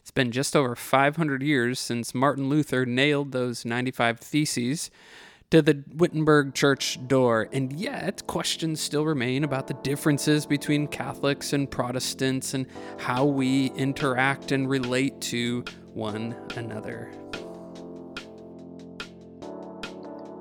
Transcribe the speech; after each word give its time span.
It's 0.00 0.10
been 0.10 0.32
just 0.32 0.56
over 0.56 0.74
500 0.74 1.42
years 1.42 1.78
since 1.78 2.14
Martin 2.14 2.48
Luther 2.48 2.86
nailed 2.86 3.32
those 3.32 3.66
95 3.66 4.18
theses 4.18 4.90
to 5.50 5.60
the 5.60 5.84
Wittenberg 5.94 6.54
church 6.54 6.98
door, 7.06 7.48
and 7.52 7.70
yet 7.78 8.26
questions 8.26 8.80
still 8.80 9.04
remain 9.04 9.44
about 9.44 9.66
the 9.66 9.74
differences 9.74 10.46
between 10.46 10.88
Catholics 10.88 11.52
and 11.52 11.70
Protestants 11.70 12.54
and 12.54 12.66
how 12.98 13.26
we 13.26 13.66
interact 13.72 14.52
and 14.52 14.70
relate 14.70 15.20
to 15.20 15.64
one 15.92 16.34
another. 16.56 17.12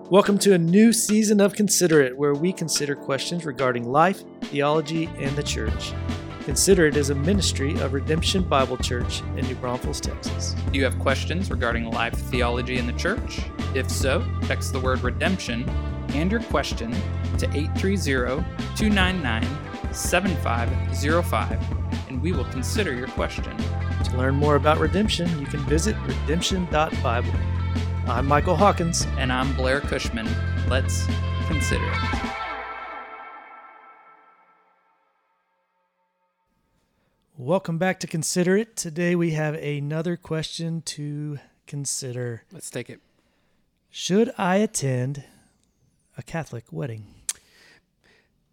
Welcome 0.10 0.40
to 0.40 0.54
a 0.54 0.58
new 0.58 0.94
season 0.94 1.42
of 1.42 1.54
Consider 1.54 2.02
It, 2.02 2.18
where 2.18 2.34
we 2.34 2.54
consider 2.54 2.96
questions 2.96 3.46
regarding 3.46 3.84
life, 3.84 4.24
theology, 4.44 5.08
and 5.18 5.36
the 5.36 5.44
church. 5.44 5.94
Consider 6.50 6.88
it 6.88 6.98
as 6.98 7.12
a 7.12 7.16
ministry 7.16 7.80
of 7.80 7.94
Redemption 7.94 8.42
Bible 8.42 8.76
Church 8.76 9.22
in 9.38 9.46
New 9.46 9.54
Braunfels, 9.54 10.02
Texas. 10.02 10.56
Do 10.72 10.80
you 10.80 10.84
have 10.84 10.98
questions 10.98 11.52
regarding 11.52 11.92
life, 11.92 12.16
theology, 12.16 12.80
in 12.80 12.88
the 12.88 12.94
church? 12.94 13.42
If 13.76 13.88
so, 13.92 14.26
text 14.48 14.74
the 14.74 14.80
word 14.80 15.04
redemption 15.04 15.70
and 16.16 16.32
your 16.32 16.42
question 16.42 16.92
to 17.38 17.48
830 17.56 18.44
299 18.76 19.94
7505 19.94 21.62
and 22.08 22.20
we 22.20 22.32
will 22.32 22.46
consider 22.46 22.96
your 22.96 23.10
question. 23.10 23.56
To 24.06 24.18
learn 24.18 24.34
more 24.34 24.56
about 24.56 24.80
redemption, 24.80 25.30
you 25.40 25.46
can 25.46 25.60
visit 25.66 25.96
redemption.bible. 26.08 27.34
I'm 28.08 28.26
Michael 28.26 28.56
Hawkins. 28.56 29.06
And 29.20 29.32
I'm 29.32 29.56
Blair 29.56 29.82
Cushman. 29.82 30.28
Let's 30.68 31.06
consider 31.48 31.86
it. 31.86 32.39
Welcome 37.42 37.78
back 37.78 38.02
to 38.02 38.08
Consider 38.08 38.58
It. 38.58 38.76
Today 38.76 39.16
we 39.16 39.32
have 39.32 39.54
another 39.54 40.18
question 40.18 40.82
to 40.82 41.40
consider. 41.68 42.44
Let's 42.52 42.70
take 42.70 42.90
it. 42.90 43.00
Should 43.90 44.34
I 44.38 44.58
attend 44.58 45.24
a 46.18 46.22
Catholic 46.22 46.66
wedding? 46.70 47.06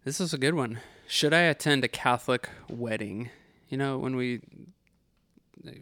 This 0.05 0.21
is 0.21 0.33
a 0.33 0.37
good 0.37 0.53
one. 0.53 0.79
Should 1.05 1.33
I 1.33 1.41
attend 1.41 1.83
a 1.83 1.89
Catholic 1.89 2.47
wedding? 2.69 3.29
You 3.67 3.75
know, 3.75 3.97
when 3.97 4.15
we 4.15 4.39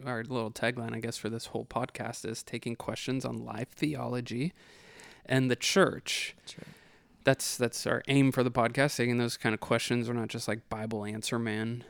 our 0.04 0.24
little 0.24 0.50
tagline, 0.50 0.92
I 0.92 0.98
guess, 0.98 1.16
for 1.16 1.30
this 1.30 1.46
whole 1.46 1.64
podcast 1.64 2.28
is 2.28 2.42
taking 2.42 2.74
questions 2.74 3.24
on 3.24 3.36
life 3.36 3.68
theology 3.68 4.52
and 5.24 5.48
the 5.48 5.54
church. 5.54 6.34
That's 6.40 6.58
right. 6.58 6.66
That's 7.22 7.56
that's 7.56 7.86
our 7.86 8.02
aim 8.08 8.32
for 8.32 8.42
the 8.42 8.50
podcast, 8.50 8.96
taking 8.96 9.18
those 9.18 9.36
kind 9.36 9.54
of 9.54 9.60
questions. 9.60 10.08
We're 10.08 10.14
not 10.14 10.26
just 10.26 10.48
like 10.48 10.68
Bible 10.68 11.04
answer 11.04 11.38
man 11.38 11.84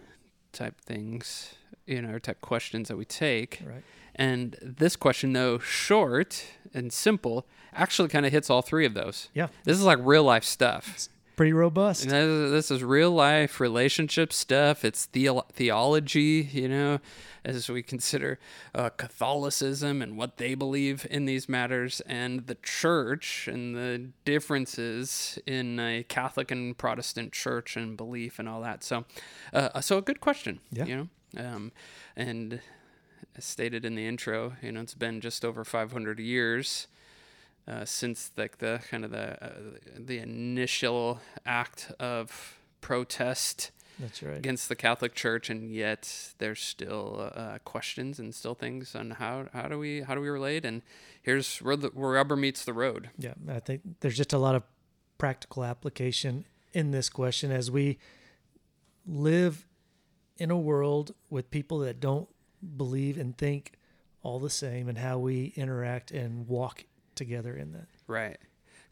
type 0.56 0.80
things, 0.80 1.54
you 1.86 2.02
know, 2.02 2.18
type 2.18 2.40
questions 2.40 2.88
that 2.88 2.96
we 2.96 3.04
take. 3.04 3.62
Right. 3.64 3.82
And 4.14 4.56
this 4.62 4.96
question, 4.96 5.32
though 5.34 5.58
short 5.58 6.44
and 6.72 6.92
simple, 6.92 7.46
actually 7.74 8.08
kind 8.08 8.24
of 8.24 8.32
hits 8.32 8.48
all 8.48 8.62
three 8.62 8.86
of 8.86 8.94
those. 8.94 9.28
Yeah. 9.34 9.48
This 9.64 9.76
is 9.76 9.84
like 9.84 9.98
real 10.00 10.24
life 10.24 10.44
stuff. 10.44 10.90
It's 10.94 11.08
pretty 11.36 11.52
robust. 11.52 12.04
And 12.04 12.12
This 12.52 12.70
is 12.70 12.82
real 12.82 13.10
life 13.10 13.60
relationship 13.60 14.32
stuff. 14.32 14.84
It's 14.84 15.04
theo- 15.04 15.46
theology, 15.52 16.48
you 16.52 16.68
know, 16.68 16.98
as 17.44 17.68
we 17.68 17.82
consider 17.82 18.38
uh, 18.74 18.88
Catholicism 18.90 20.02
and 20.02 20.16
what 20.16 20.38
they 20.38 20.54
believe 20.54 21.06
in 21.10 21.26
these 21.26 21.48
matters, 21.48 22.00
and 22.06 22.46
the 22.46 22.56
church 22.56 23.46
and 23.48 23.76
the 23.76 24.08
differences 24.24 25.38
in 25.46 25.78
a 25.78 26.02
Catholic 26.04 26.50
and 26.50 26.76
Protestant 26.76 27.32
church 27.32 27.76
and 27.76 27.96
belief 27.96 28.38
and 28.38 28.48
all 28.48 28.62
that. 28.62 28.82
So, 28.82 29.04
uh, 29.52 29.80
so 29.80 29.98
a 29.98 30.02
good 30.02 30.20
question, 30.20 30.60
Yeah. 30.72 30.84
you 30.86 30.96
know, 31.34 31.44
um, 31.44 31.72
and 32.16 32.60
as 33.36 33.44
stated 33.44 33.84
in 33.84 33.94
the 33.94 34.06
intro, 34.06 34.54
you 34.62 34.72
know, 34.72 34.80
it's 34.80 34.94
been 34.94 35.20
just 35.20 35.44
over 35.44 35.64
500 35.64 36.18
years 36.18 36.86
uh, 37.68 37.84
since 37.84 38.30
like 38.36 38.58
the 38.58 38.80
kind 38.90 39.04
of 39.04 39.10
the 39.10 39.44
uh, 39.44 39.50
the 39.98 40.18
initial 40.18 41.20
act 41.44 41.92
of 41.98 42.58
protest 42.80 43.72
That's 43.98 44.22
right. 44.22 44.36
against 44.36 44.68
the 44.68 44.76
Catholic 44.76 45.14
Church, 45.14 45.50
and 45.50 45.70
yet 45.70 46.34
there's 46.38 46.60
still 46.60 47.32
uh, 47.34 47.58
questions 47.64 48.18
and 48.18 48.34
still 48.34 48.54
things 48.54 48.94
on 48.94 49.12
how 49.12 49.46
how 49.52 49.68
do 49.68 49.78
we 49.78 50.02
how 50.02 50.14
do 50.14 50.20
we 50.20 50.28
relate? 50.28 50.64
And 50.64 50.82
here's 51.22 51.58
where 51.58 51.76
the 51.76 51.88
where 51.88 52.12
rubber 52.12 52.36
meets 52.36 52.64
the 52.64 52.72
road. 52.72 53.10
Yeah, 53.18 53.34
I 53.48 53.60
think 53.60 53.82
there's 54.00 54.16
just 54.16 54.32
a 54.32 54.38
lot 54.38 54.54
of 54.54 54.62
practical 55.18 55.64
application 55.64 56.44
in 56.72 56.90
this 56.90 57.08
question 57.08 57.50
as 57.50 57.70
we 57.70 57.98
live 59.06 59.66
in 60.36 60.50
a 60.50 60.58
world 60.58 61.14
with 61.30 61.50
people 61.50 61.78
that 61.78 62.00
don't 62.00 62.28
believe 62.76 63.18
and 63.18 63.36
think 63.36 63.72
all 64.22 64.38
the 64.38 64.50
same 64.50 64.88
and 64.88 64.98
how 64.98 65.18
we 65.18 65.52
interact 65.56 66.10
and 66.10 66.48
walk 66.48 66.84
together 67.16 67.56
in 67.56 67.72
that. 67.72 67.86
Right. 68.06 68.38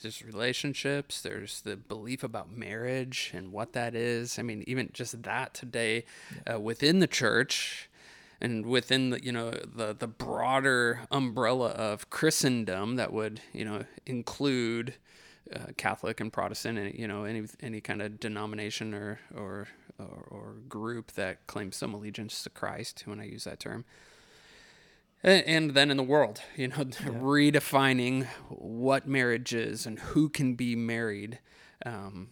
There's 0.02 0.22
relationships. 0.22 1.22
There's 1.22 1.60
the 1.62 1.76
belief 1.76 2.22
about 2.22 2.50
marriage 2.50 3.30
and 3.32 3.52
what 3.52 3.72
that 3.72 3.94
is. 3.94 4.38
I 4.38 4.42
mean, 4.42 4.64
even 4.66 4.90
just 4.92 5.22
that 5.22 5.54
today, 5.54 6.04
uh, 6.52 6.60
within 6.60 6.98
the 6.98 7.06
church, 7.06 7.88
and 8.40 8.66
within 8.66 9.10
the 9.10 9.24
you 9.24 9.32
know 9.32 9.50
the 9.50 9.94
the 9.98 10.08
broader 10.08 11.02
umbrella 11.10 11.70
of 11.70 12.10
Christendom 12.10 12.96
that 12.96 13.12
would 13.12 13.40
you 13.52 13.64
know 13.64 13.84
include 14.04 14.94
uh, 15.54 15.72
Catholic 15.76 16.20
and 16.20 16.32
Protestant, 16.32 16.78
and 16.78 16.94
you 16.94 17.06
know 17.06 17.24
any 17.24 17.44
any 17.60 17.80
kind 17.80 18.02
of 18.02 18.20
denomination 18.20 18.92
or 18.92 19.20
or 19.34 19.68
or, 19.98 20.26
or 20.28 20.54
group 20.68 21.12
that 21.12 21.46
claims 21.46 21.76
some 21.76 21.94
allegiance 21.94 22.42
to 22.42 22.50
Christ. 22.50 23.04
When 23.06 23.20
I 23.20 23.24
use 23.24 23.44
that 23.44 23.60
term 23.60 23.84
and 25.24 25.70
then 25.72 25.90
in 25.90 25.96
the 25.96 26.02
world, 26.02 26.40
you 26.56 26.68
know, 26.68 26.76
redefining 26.84 28.26
what 28.48 29.06
marriage 29.08 29.52
is 29.54 29.86
and 29.86 29.98
who 29.98 30.28
can 30.28 30.54
be 30.54 30.76
married. 30.76 31.38
Um, 31.84 32.28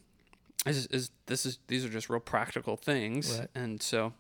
is, 0.67 0.87
is 0.87 1.11
this 1.27 1.45
is 1.45 1.59
these 1.67 1.85
are 1.85 1.89
just 1.89 2.09
real 2.09 2.21
practical 2.21 2.77
things, 2.77 3.39
Right. 3.39 3.49
and 3.55 3.83
so. 3.83 4.13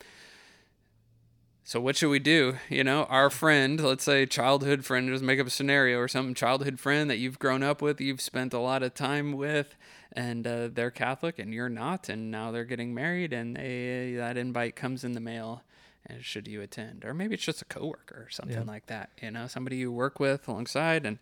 So 1.64 1.80
what 1.80 1.94
should 1.94 2.08
we 2.10 2.18
do? 2.18 2.56
You 2.68 2.82
know, 2.82 3.04
our 3.04 3.30
friend, 3.30 3.80
let's 3.80 4.02
say 4.02 4.26
childhood 4.26 4.84
friend, 4.84 5.08
just 5.08 5.22
make 5.22 5.38
up 5.38 5.46
a 5.46 5.50
scenario 5.50 5.98
or 5.98 6.08
something. 6.08 6.34
Childhood 6.34 6.80
friend 6.80 7.08
that 7.08 7.18
you've 7.18 7.38
grown 7.38 7.62
up 7.62 7.80
with, 7.80 8.00
you've 8.00 8.20
spent 8.20 8.52
a 8.52 8.58
lot 8.58 8.82
of 8.82 8.94
time 8.94 9.32
with, 9.32 9.76
and 10.12 10.44
uh, 10.44 10.68
they're 10.72 10.90
Catholic 10.90 11.38
and 11.38 11.54
you're 11.54 11.68
not, 11.68 12.08
and 12.08 12.32
now 12.32 12.50
they're 12.50 12.64
getting 12.64 12.92
married, 12.92 13.32
and 13.32 13.54
they, 13.56 14.14
that 14.16 14.36
invite 14.36 14.74
comes 14.74 15.04
in 15.04 15.12
the 15.12 15.20
mail. 15.20 15.62
And 16.06 16.24
should 16.24 16.48
you 16.48 16.60
attend? 16.62 17.04
Or 17.04 17.14
maybe 17.14 17.34
it's 17.34 17.44
just 17.44 17.62
a 17.62 17.64
coworker 17.64 18.24
or 18.26 18.30
something 18.30 18.56
Yeah. 18.56 18.64
like 18.64 18.86
that. 18.86 19.10
You 19.22 19.30
know, 19.30 19.46
somebody 19.46 19.76
you 19.76 19.92
work 19.92 20.18
with 20.18 20.48
alongside, 20.48 21.06
and 21.06 21.18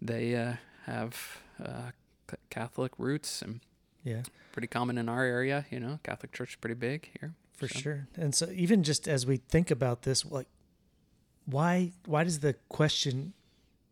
they 0.00 0.36
uh, 0.36 0.54
have 0.86 1.38
uh, 1.62 1.90
c- 2.30 2.36
Catholic 2.50 2.92
roots 2.98 3.42
and 3.42 3.60
Yeah, 4.04 4.22
pretty 4.52 4.68
common 4.68 4.98
in 4.98 5.08
our 5.08 5.24
area. 5.24 5.66
You 5.70 5.80
know, 5.80 5.98
Catholic 6.04 6.32
Church 6.32 6.50
is 6.50 6.56
pretty 6.56 6.74
big 6.74 7.10
here. 7.20 7.34
for 7.54 7.66
So- 7.68 7.78
sure. 7.80 8.06
And 8.16 8.34
so 8.34 8.48
even 8.52 8.82
just 8.82 9.08
as 9.08 9.26
we 9.26 9.36
think 9.38 9.70
about 9.70 10.02
this, 10.02 10.24
like 10.24 10.46
why 11.46 11.92
why 12.06 12.24
does 12.24 12.40
the 12.40 12.54
question 12.68 13.32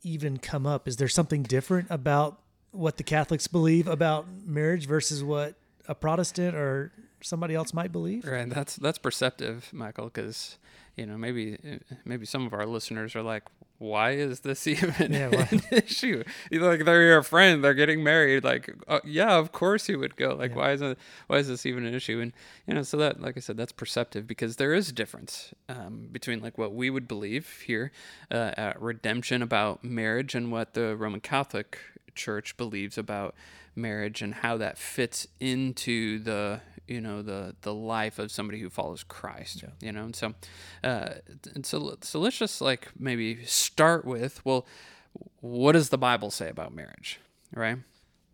even 0.02 0.38
come 0.38 0.66
up? 0.66 0.88
Is 0.88 0.96
there 0.96 1.08
something 1.08 1.42
different 1.42 1.86
about 1.90 2.40
what 2.72 2.96
the 2.96 3.02
Catholics 3.04 3.46
believe 3.46 3.86
about 3.86 4.26
marriage 4.46 4.86
versus 4.86 5.22
what 5.22 5.54
a 5.86 5.94
Protestant 5.94 6.54
or 6.56 6.92
somebody 7.22 7.54
else 7.54 7.72
might 7.74 7.92
believe? 7.92 8.24
Right, 8.26 8.48
that's 8.48 8.76
that's 8.76 8.98
perceptive, 8.98 9.68
Michael, 9.72 10.06
because 10.06 10.58
you 10.96 11.06
know 11.06 11.16
maybe 11.16 11.58
maybe 12.04 12.26
some 12.26 12.46
of 12.46 12.52
our 12.52 12.66
listeners 12.66 13.14
are 13.16 13.22
like, 13.22 13.44
why 13.78 14.12
is 14.12 14.40
this 14.40 14.66
even 14.68 15.12
Yeah, 15.12 15.46
an 15.50 15.62
issue? 15.70 16.22
Like 16.50 16.84
they're 16.84 17.02
your 17.02 17.22
friend, 17.22 17.62
they're 17.64 17.74
getting 17.74 18.02
married. 18.04 18.44
Like, 18.44 18.72
uh, 18.88 19.00
yeah, 19.04 19.36
of 19.36 19.52
course 19.52 19.88
you 19.88 19.98
would 19.98 20.16
go. 20.16 20.34
Like, 20.34 20.50
Yeah. 20.52 20.56
why 20.56 20.72
is 20.72 20.82
it? 20.82 20.98
Why 21.26 21.38
is 21.38 21.48
this 21.48 21.66
even 21.66 21.84
an 21.84 21.94
issue? 21.94 22.20
And 22.20 22.32
you 22.66 22.74
know, 22.74 22.82
so 22.82 22.96
that, 22.98 23.20
like 23.20 23.36
I 23.36 23.40
said, 23.40 23.56
that's 23.56 23.72
perceptive 23.72 24.26
because 24.26 24.56
there 24.56 24.72
is 24.74 24.88
a 24.88 24.92
difference 24.92 25.52
um, 25.68 26.08
between 26.12 26.40
like 26.40 26.58
what 26.58 26.74
we 26.74 26.90
would 26.90 27.08
believe 27.08 27.62
here 27.66 27.90
uh, 28.30 28.52
at 28.56 28.80
redemption 28.80 29.42
about 29.42 29.82
marriage 29.84 30.34
and 30.34 30.52
what 30.52 30.74
the 30.74 30.94
Roman 30.96 31.20
Catholic 31.20 31.78
Church 32.14 32.56
believes 32.58 32.98
about 32.98 33.34
marriage 33.74 34.20
and 34.20 34.34
how 34.34 34.58
that 34.58 34.76
fits 34.76 35.26
into 35.40 36.18
the 36.18 36.60
you 36.86 37.00
know 37.00 37.22
the 37.22 37.54
the 37.62 37.74
life 37.74 38.18
of 38.18 38.30
somebody 38.30 38.60
who 38.60 38.70
follows 38.70 39.04
Christ. 39.04 39.64
You 39.80 39.92
know, 39.92 40.04
and 40.04 40.16
so 40.16 40.34
uh, 40.84 41.14
and 41.54 41.64
so 41.64 41.96
so 42.00 42.20
let's 42.20 42.38
just 42.38 42.60
like 42.60 42.88
maybe 42.98 43.44
start 43.44 44.04
with 44.04 44.44
well, 44.44 44.66
what 45.40 45.72
does 45.72 45.88
the 45.90 45.98
Bible 45.98 46.30
say 46.30 46.48
about 46.48 46.74
marriage, 46.74 47.20
right? 47.54 47.78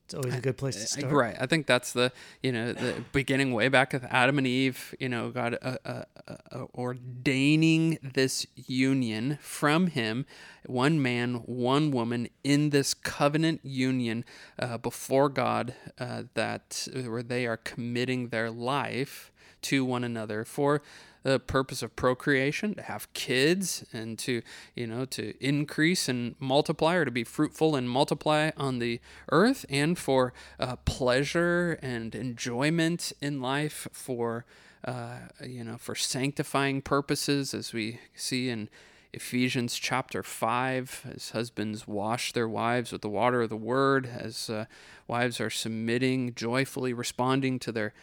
It's 0.08 0.14
always 0.14 0.36
a 0.36 0.40
good 0.40 0.56
place 0.56 0.74
to 0.76 0.82
Uh, 0.84 0.86
start. 0.86 1.12
Right. 1.12 1.36
I 1.38 1.44
think 1.44 1.66
that's 1.66 1.92
the 1.92 2.12
you 2.42 2.50
know 2.50 2.72
the 2.72 3.04
beginning 3.12 3.52
way 3.52 3.68
back 3.68 3.92
with 3.92 4.04
Adam 4.04 4.38
and 4.38 4.46
Eve. 4.46 4.94
You 4.98 5.10
know, 5.10 5.28
God 5.28 5.58
uh, 5.60 5.76
uh, 5.84 6.04
uh, 6.26 6.64
ordaining 6.74 7.98
this 8.02 8.46
union 8.56 9.36
from 9.42 9.88
Him, 9.88 10.24
one 10.64 11.02
man, 11.02 11.34
one 11.44 11.90
woman, 11.90 12.28
in 12.42 12.70
this 12.70 12.94
covenant 12.94 13.60
union 13.62 14.24
uh, 14.58 14.78
before 14.78 15.28
God, 15.28 15.74
uh, 15.98 16.22
that 16.32 16.88
where 16.94 17.22
they 17.22 17.46
are 17.46 17.58
committing 17.58 18.28
their 18.30 18.50
life 18.50 19.30
to 19.60 19.84
one 19.84 20.04
another 20.04 20.42
for 20.46 20.80
the 21.22 21.38
purpose 21.38 21.82
of 21.82 21.94
procreation, 21.96 22.74
to 22.74 22.82
have 22.82 23.12
kids 23.12 23.84
and 23.92 24.18
to, 24.20 24.42
you 24.74 24.86
know, 24.86 25.04
to 25.06 25.34
increase 25.44 26.08
and 26.08 26.34
multiply 26.38 26.94
or 26.94 27.04
to 27.04 27.10
be 27.10 27.24
fruitful 27.24 27.76
and 27.76 27.90
multiply 27.90 28.50
on 28.56 28.78
the 28.78 29.00
earth 29.30 29.66
and 29.68 29.98
for 29.98 30.32
uh, 30.58 30.76
pleasure 30.84 31.78
and 31.82 32.14
enjoyment 32.14 33.12
in 33.20 33.40
life 33.40 33.88
for, 33.92 34.44
uh, 34.84 35.18
you 35.44 35.64
know, 35.64 35.76
for 35.76 35.94
sanctifying 35.94 36.80
purposes 36.80 37.54
as 37.54 37.72
we 37.72 38.00
see 38.14 38.48
in 38.48 38.68
Ephesians 39.12 39.76
chapter 39.76 40.22
5, 40.22 41.12
as 41.14 41.30
husbands 41.30 41.88
wash 41.88 42.32
their 42.32 42.48
wives 42.48 42.92
with 42.92 43.00
the 43.00 43.08
water 43.08 43.42
of 43.42 43.48
the 43.48 43.56
word, 43.56 44.06
as 44.06 44.50
uh, 44.50 44.66
wives 45.06 45.40
are 45.40 45.50
submitting, 45.50 46.34
joyfully 46.34 46.92
responding 46.92 47.58
to 47.58 47.72
their 47.72 47.94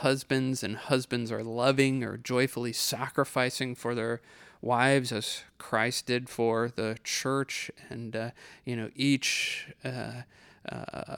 husbands, 0.00 0.62
and 0.62 0.76
husbands 0.76 1.30
are 1.30 1.42
loving 1.42 2.02
or 2.02 2.16
joyfully 2.16 2.72
sacrificing 2.72 3.74
for 3.74 3.94
their 3.94 4.20
wives 4.60 5.12
as 5.12 5.42
Christ 5.58 6.06
did 6.06 6.28
for 6.28 6.68
the 6.74 6.98
church, 7.04 7.70
and 7.88 8.14
uh, 8.16 8.30
you 8.64 8.76
know 8.76 8.90
each. 8.94 9.68
Uh, 9.84 10.22
uh, 10.70 11.16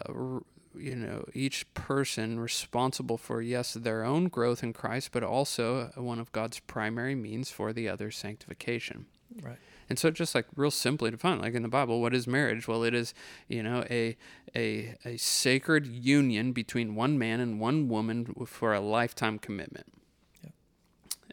you 0.76 0.96
know 0.96 1.24
each 1.34 1.72
person 1.74 2.40
responsible 2.40 3.16
for 3.16 3.40
yes 3.40 3.74
their 3.74 4.02
own 4.02 4.26
growth 4.26 4.60
in 4.64 4.72
Christ 4.72 5.10
but 5.12 5.22
also 5.22 5.92
one 5.94 6.18
of 6.18 6.32
God's 6.32 6.58
primary 6.58 7.14
means 7.14 7.48
for 7.48 7.72
the 7.72 7.88
other's 7.88 8.16
sanctification 8.16 9.06
Right. 9.42 9.58
And 9.88 9.98
so 9.98 10.10
just 10.10 10.34
like 10.34 10.46
real 10.56 10.70
simply 10.70 11.10
defined, 11.10 11.40
like 11.42 11.54
in 11.54 11.62
the 11.62 11.68
Bible, 11.68 12.00
what 12.00 12.14
is 12.14 12.26
marriage? 12.26 12.66
Well, 12.68 12.82
it 12.84 12.94
is, 12.94 13.14
you 13.48 13.62
know, 13.62 13.84
a 13.90 14.16
a 14.56 14.96
a 15.04 15.16
sacred 15.16 15.86
union 15.86 16.52
between 16.52 16.94
one 16.94 17.18
man 17.18 17.40
and 17.40 17.60
one 17.60 17.88
woman 17.88 18.34
for 18.46 18.72
a 18.74 18.80
lifetime 18.80 19.38
commitment. 19.38 19.86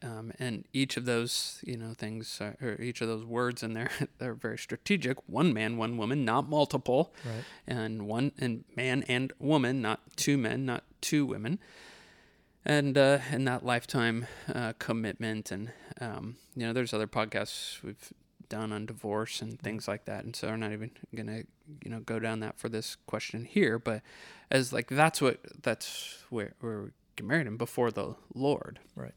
Um, 0.04 0.32
and 0.40 0.66
each 0.74 0.98
of 0.98 1.06
those, 1.06 1.60
you 1.64 1.78
know, 1.78 1.94
things, 1.94 2.40
are, 2.42 2.56
or 2.60 2.82
each 2.82 3.02
of 3.02 3.08
those 3.08 3.24
words 3.24 3.62
in 3.62 3.74
there, 3.74 3.92
they're 4.18 4.34
very 4.34 4.58
strategic. 4.58 5.18
One 5.30 5.54
man, 5.54 5.78
one 5.78 5.96
woman, 5.96 6.26
not 6.26 6.50
multiple, 6.50 7.14
Right. 7.24 7.44
and 7.68 8.08
one 8.08 8.32
and 8.40 8.64
man 8.76 9.04
and 9.08 9.32
woman, 9.38 9.80
not 9.80 10.00
two 10.16 10.40
men, 10.40 10.66
not 10.66 10.86
two 11.02 11.24
women, 11.28 11.60
and 12.66 12.98
uh, 12.98 13.20
and 13.30 13.48
that 13.48 13.64
lifetime 13.64 14.26
uh, 14.52 14.74
commitment. 14.80 15.52
And 15.52 15.72
um, 16.00 16.38
you 16.56 16.66
know, 16.66 16.74
there's 16.74 16.96
other 16.96 17.06
podcasts 17.08 17.84
we've 17.84 18.12
done 18.52 18.74
on 18.74 18.86
divorce 18.86 19.42
and 19.42 19.60
things 19.60 19.88
like 19.88 20.06
that, 20.06 20.26
and 20.26 20.36
so 20.36 20.50
we're 20.50 20.58
not 20.58 20.74
even 20.74 20.92
gonna 21.16 21.44
you 21.84 21.90
know 21.90 22.02
go 22.02 22.20
down 22.20 22.42
that 22.42 22.60
for 22.60 22.70
this 22.70 22.98
question 23.08 23.46
here. 23.46 23.80
But 23.80 24.02
as 24.52 24.74
like 24.74 24.88
that's 24.90 25.22
what 25.22 25.40
that's 25.64 26.24
where 26.30 26.54
where 26.60 26.82
we 26.82 26.90
get 27.16 27.26
married 27.26 27.48
and 27.48 27.58
before 27.58 27.92
the 27.92 28.16
Lord. 28.36 28.80
Right. 28.96 29.14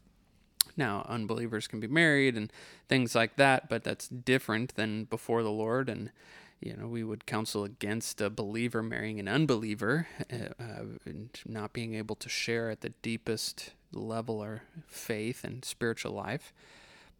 Now, 0.77 1.05
unbelievers 1.07 1.67
can 1.67 1.79
be 1.79 1.87
married 1.87 2.35
and 2.35 2.51
things 2.89 3.15
like 3.15 3.35
that, 3.37 3.69
but 3.69 3.83
that's 3.83 4.07
different 4.07 4.75
than 4.75 5.05
before 5.05 5.41
the 5.43 5.51
Lord. 5.51 5.89
And, 5.89 6.11
you 6.59 6.75
know, 6.75 6.87
we 6.87 7.03
would 7.03 7.25
counsel 7.25 7.63
against 7.63 8.19
a 8.19 8.29
believer 8.29 8.83
marrying 8.83 9.19
an 9.19 9.27
unbeliever 9.27 10.07
uh, 10.31 10.61
uh, 10.61 10.83
and 11.05 11.29
not 11.45 11.71
being 11.71 11.95
able 11.95 12.15
to 12.17 12.29
share 12.29 12.69
at 12.69 12.81
the 12.81 12.89
deepest 13.01 13.71
level 13.93 14.41
our 14.41 14.63
faith 14.87 15.43
and 15.43 15.63
spiritual 15.63 16.11
life. 16.11 16.53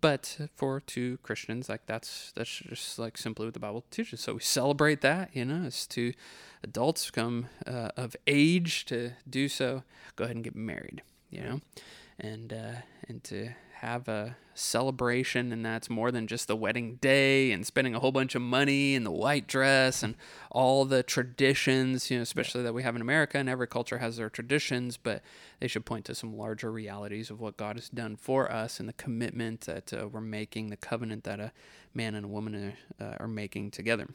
But 0.05 0.49
for 0.55 0.79
two 0.79 1.17
Christians, 1.23 1.67
like 1.69 1.85
that's 1.85 2.31
that's 2.35 2.49
just 2.49 2.99
like 2.99 3.17
simply 3.17 3.45
what 3.47 3.53
the 3.53 3.59
Bible 3.59 3.83
teaches. 3.89 4.19
So 4.21 4.33
we 4.33 4.39
celebrate 4.41 5.01
that, 5.01 5.29
you 5.33 5.45
know, 5.45 5.65
as 5.65 5.87
two 5.87 6.13
adults 6.63 7.09
come 7.11 7.47
uh, 7.65 7.89
of 7.97 8.15
age 8.27 8.85
to 8.85 9.11
do 9.27 9.47
so, 9.49 9.83
go 10.15 10.25
ahead 10.25 10.35
and 10.35 10.43
get 10.43 10.55
married, 10.55 11.01
you 11.29 11.41
know 11.41 11.61
and 12.19 12.53
uh, 12.53 12.81
and 13.07 13.23
to 13.25 13.49
have 13.85 14.07
a 14.07 14.35
celebration 14.55 15.51
and 15.51 15.65
that's 15.65 15.89
more 15.89 16.11
than 16.11 16.27
just 16.27 16.47
the 16.47 16.55
wedding 16.55 16.95
day 16.95 17.51
and 17.51 17.67
spending 17.67 17.93
a 17.93 17.99
whole 17.99 18.11
bunch 18.11 18.35
of 18.35 18.41
money 18.41 18.95
and 18.95 19.05
the 19.05 19.11
white 19.11 19.47
dress 19.47 20.01
and 20.01 20.15
all 20.49 20.85
the 20.85 21.03
traditions 21.03 22.09
you 22.09 22.17
know 22.17 22.23
especially 22.23 22.63
that 22.63 22.73
we 22.73 22.81
have 22.81 22.95
in 22.95 23.01
America 23.01 23.37
and 23.37 23.49
every 23.49 23.67
culture 23.67 23.97
has 23.97 24.15
their 24.15 24.29
traditions 24.29 24.95
but 24.95 25.21
they 25.59 25.67
should 25.67 25.85
point 25.85 26.05
to 26.05 26.15
some 26.15 26.37
larger 26.37 26.71
realities 26.71 27.29
of 27.29 27.41
what 27.41 27.57
God 27.57 27.75
has 27.75 27.89
done 27.89 28.15
for 28.15 28.49
us 28.49 28.79
and 28.79 28.87
the 28.87 28.93
commitment 28.93 29.61
that 29.61 29.93
uh, 29.93 30.07
we're 30.07 30.21
making 30.21 30.69
the 30.69 30.77
covenant 30.77 31.25
that 31.25 31.41
a 31.41 31.51
man 31.93 32.15
and 32.15 32.25
a 32.25 32.29
woman 32.29 32.55
are, 32.99 33.05
uh, 33.05 33.15
are 33.19 33.27
making 33.27 33.71
together. 33.71 34.07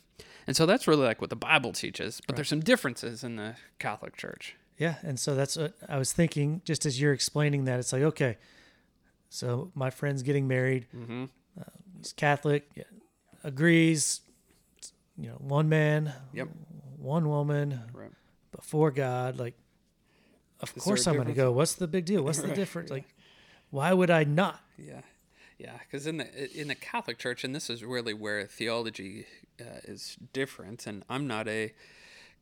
And 0.46 0.56
so 0.56 0.64
that's 0.64 0.88
really 0.88 1.04
like 1.04 1.20
what 1.20 1.30
the 1.30 1.36
Bible 1.36 1.72
teaches 1.72 2.20
but 2.26 2.34
there's 2.34 2.48
some 2.48 2.60
differences 2.60 3.22
in 3.22 3.36
the 3.36 3.56
Catholic 3.78 4.16
Church. 4.16 4.56
Yeah, 4.78 4.94
and 5.02 5.20
so 5.20 5.34
that's 5.34 5.58
what 5.58 5.74
I 5.90 5.98
was 5.98 6.14
thinking. 6.14 6.62
Just 6.64 6.86
as 6.86 6.98
you're 6.98 7.12
explaining 7.12 7.66
that, 7.66 7.78
it's 7.78 7.92
like 7.92 8.00
okay, 8.00 8.38
so 9.30 9.70
my 9.74 9.88
friend's 9.88 10.22
getting 10.22 10.46
married. 10.46 10.86
mm-hmm. 10.94 11.24
He's 11.96 12.12
Catholic, 12.12 12.68
yeah, 12.74 12.84
agrees. 13.44 14.20
You 15.18 15.28
know, 15.28 15.34
one 15.38 15.68
man, 15.68 16.12
Yep. 16.32 16.48
one 16.96 17.28
woman 17.28 17.78
right 17.92 18.10
before 18.56 18.90
God. 18.90 19.38
Like, 19.38 19.54
of 20.60 20.74
Is 20.74 20.82
course 20.82 21.06
I'm 21.06 21.14
going 21.16 21.28
to 21.28 21.34
go. 21.34 21.52
What's 21.52 21.74
the 21.74 21.86
big 21.86 22.06
deal? 22.06 22.22
What's 22.22 22.38
the 22.40 22.46
Right, 22.48 22.56
difference? 22.56 22.90
Like, 22.90 23.14
why 23.70 23.92
would 23.92 24.10
I 24.10 24.24
not? 24.24 24.60
Yeah, 24.78 25.02
yeah. 25.58 25.76
Because 25.78 26.06
in 26.06 26.16
the 26.18 26.58
in 26.58 26.68
the 26.68 26.74
Catholic 26.74 27.18
Church, 27.18 27.44
and 27.44 27.54
this 27.54 27.68
is 27.68 27.84
really 27.84 28.14
where 28.14 28.46
theology 28.46 29.26
uh, 29.60 29.80
is 29.84 30.16
different. 30.32 30.86
And 30.86 31.04
I'm 31.10 31.26
not 31.26 31.46
a 31.48 31.74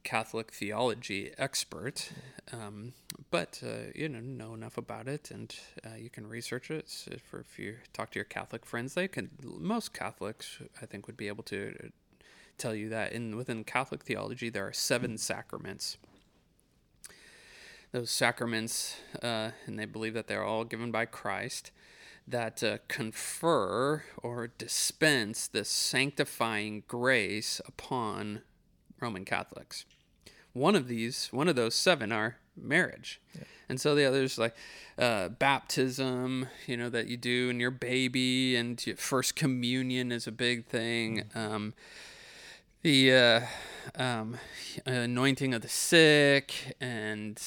Catholic 0.05 0.53
theology 0.53 1.33
expert, 1.39 2.11
um, 2.53 2.93
but 3.31 3.63
uh, 3.65 3.91
you 3.95 4.09
know 4.09 4.21
know 4.21 4.55
enough 4.55 4.79
about 4.79 5.09
it, 5.09 5.31
and 5.31 5.55
uh, 5.85 5.97
you 5.97 6.11
can 6.11 6.27
research 6.27 6.71
it. 6.71 6.89
So 6.89 7.13
for 7.31 7.41
if 7.41 7.59
you 7.59 7.77
talk 7.93 8.11
to 8.13 8.19
your 8.19 8.25
Catholic 8.25 8.65
friends, 8.65 8.95
they 8.95 9.09
can. 9.09 9.31
Most 9.43 9.93
Catholics, 9.93 10.59
I 10.81 10.87
think, 10.87 11.07
would 11.07 11.17
be 11.17 11.29
able 11.29 11.45
to 11.45 11.91
tell 12.57 12.75
you 12.75 12.89
that 12.89 13.13
in 13.13 13.37
within 13.37 13.65
Catholic 13.65 14.03
theology 14.05 14.51
there 14.51 14.67
are 14.67 14.73
seven 14.73 15.17
sacraments 15.19 15.97
those 17.93 18.11
sacraments, 18.11 18.97
uh, 19.23 19.51
and 19.67 19.79
they 19.79 19.85
believe 19.85 20.15
that 20.15 20.27
they're 20.27 20.45
all 20.45 20.65
given 20.65 20.91
by 20.91 21.07
Christ, 21.07 21.71
that 22.27 22.63
uh, 22.63 22.79
confer 22.89 24.05
or 24.23 24.49
dispense 24.59 25.47
the 25.47 25.65
sanctifying 25.65 26.83
grace 26.87 27.61
upon 27.67 28.43
Roman 29.01 29.25
Catholics. 29.25 29.85
One 30.53 30.75
of 30.75 30.89
these, 30.89 31.29
one 31.31 31.49
of 31.49 31.57
those 31.57 31.75
seven, 31.75 32.11
are 32.13 32.37
marriage. 32.57 33.21
And 33.69 33.81
so 33.81 33.95
the 33.95 34.05
others, 34.05 34.39
like 34.39 34.57
uh, 34.99 35.29
baptism, 35.29 36.49
you 36.67 36.77
know, 36.77 36.89
that 36.89 37.07
you 37.07 37.17
do 37.17 37.51
and 37.51 37.61
your 37.61 37.71
baby, 37.71 38.57
and 38.57 38.85
your 38.87 38.97
first 38.97 39.37
communion 39.37 40.11
is 40.11 40.27
a 40.27 40.33
big 40.33 40.67
thing. 40.67 41.25
Um, 41.35 41.75
the 42.83 43.13
uh, 43.13 43.41
um, 43.97 44.39
anointing 44.87 45.53
of 45.53 45.63
the 45.63 45.69
sick, 45.69 46.77
and 46.81 47.41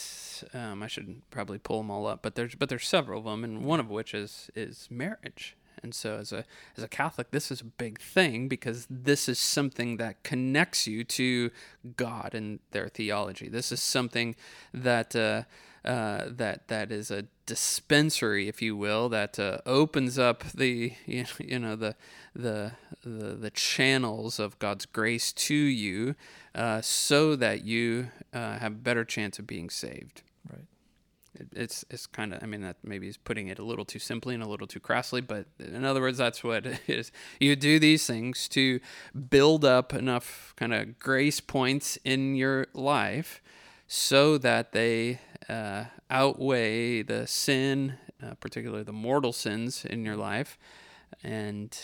um, 0.54 0.84
I 0.84 0.88
should 0.88 1.22
probably 1.32 1.58
pull 1.58 1.78
them 1.78 1.90
all 1.90 2.06
up, 2.06 2.22
but 2.22 2.36
there's 2.36 2.56
but 2.56 2.70
there's 2.70 2.88
several 2.88 3.20
of 3.20 3.26
them, 3.26 3.44
and 3.44 3.64
one 3.64 3.80
of 3.80 3.90
which 3.90 4.14
is 4.14 4.52
is 4.56 4.88
marriage. 4.92 5.56
And 5.84 5.96
so, 5.96 6.18
as 6.18 6.32
a 6.32 6.46
as 6.78 6.84
a 6.84 6.88
Catholic, 6.88 7.32
this 7.32 7.52
is 7.52 7.62
a 7.62 7.66
big 7.66 8.00
thing 8.00 8.48
because 8.48 8.88
this 8.90 9.28
is 9.28 9.40
something 9.40 9.98
that 9.98 10.24
connects 10.24 10.88
you 10.88 11.04
to 11.04 11.52
God 11.98 12.36
and 12.36 12.60
their 12.72 12.88
theology. 12.88 13.50
This 13.50 13.72
is 13.72 13.82
something 13.82 14.36
that 14.74 15.16
uh, 15.16 15.44
uh, 15.84 16.26
that 16.28 16.68
that 16.68 16.92
is 16.92 17.10
a 17.10 17.26
dispensary, 17.48 18.48
if 18.48 18.62
you 18.62 18.76
will, 18.76 19.10
that 19.10 19.40
uh, 19.40 19.58
opens 19.66 20.20
up 20.20 20.44
the 20.52 20.94
you 21.06 21.60
know, 21.60 21.76
the, 21.76 21.96
the 22.36 22.74
the 23.04 23.34
the 23.34 23.50
channels 23.50 24.40
of 24.40 24.60
God's 24.60 24.86
grace 24.86 25.34
to 25.34 25.56
you, 25.56 26.16
uh, 26.54 26.82
so 26.82 27.36
that 27.36 27.64
you 27.66 28.10
uh, 28.34 28.60
have 28.60 28.74
a 28.74 28.76
better 28.76 29.04
chance 29.04 29.40
of 29.40 29.48
being 29.48 29.70
saved. 29.70 30.22
It's 31.54 31.86
it's 31.90 32.08
kind 32.08 32.34
of 32.34 32.44
I 32.44 32.46
mean 32.46 32.62
that 32.62 32.78
maybe 32.84 33.08
is 33.08 33.18
putting 33.18 33.48
it 33.48 33.60
a 33.60 33.64
little 33.64 33.86
too 33.86 34.00
simply 34.00 34.34
and 34.34 34.44
a 34.44 34.48
little 34.48 34.68
too 34.68 34.80
crassly, 34.80 35.22
but 35.22 35.46
in 35.60 35.86
other 35.86 36.02
words, 36.02 36.18
that's 36.18 36.44
what 36.44 36.66
it 36.66 36.80
is. 36.88 37.12
You 37.40 37.56
do 37.56 37.80
these 37.80 38.06
things 38.06 38.48
to 38.50 38.80
build 39.30 39.66
up 39.66 39.94
enough 39.94 40.54
kind 40.58 40.74
of 40.74 41.00
grace 41.00 41.40
points 41.40 41.98
in 42.04 42.36
your 42.36 42.68
life 42.74 43.42
so 43.88 44.38
that 44.38 44.72
they 44.72 45.20
uh, 45.50 45.86
outweigh 46.10 47.02
the 47.02 47.28
sin, 47.28 47.98
uh, 48.24 48.36
particularly 48.36 48.84
the 48.84 48.94
mortal 48.94 49.34
sins 49.34 49.84
in 49.84 50.06
your 50.06 50.16
life. 50.16 50.58
And 51.24 51.78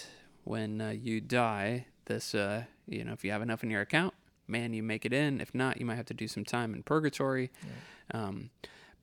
when 0.46 0.80
uh, 0.80 0.90
you 0.92 1.20
die, 1.20 1.88
this, 2.06 2.34
uh, 2.34 2.64
you 2.88 3.04
know, 3.04 3.12
if 3.12 3.26
you 3.26 3.32
have 3.32 3.42
enough 3.42 3.62
in 3.62 3.70
your 3.70 3.82
account, 3.82 4.14
man, 4.48 4.74
you 4.74 4.82
make 4.82 5.06
it 5.06 5.12
in. 5.12 5.42
If 5.42 5.54
not, 5.54 5.80
you 5.80 5.86
might 5.86 5.96
have 5.96 6.06
to 6.06 6.14
do 6.14 6.28
some 6.28 6.46
time 6.46 6.74
in 6.74 6.84
purgatory. 6.84 7.52
Um, 8.14 8.50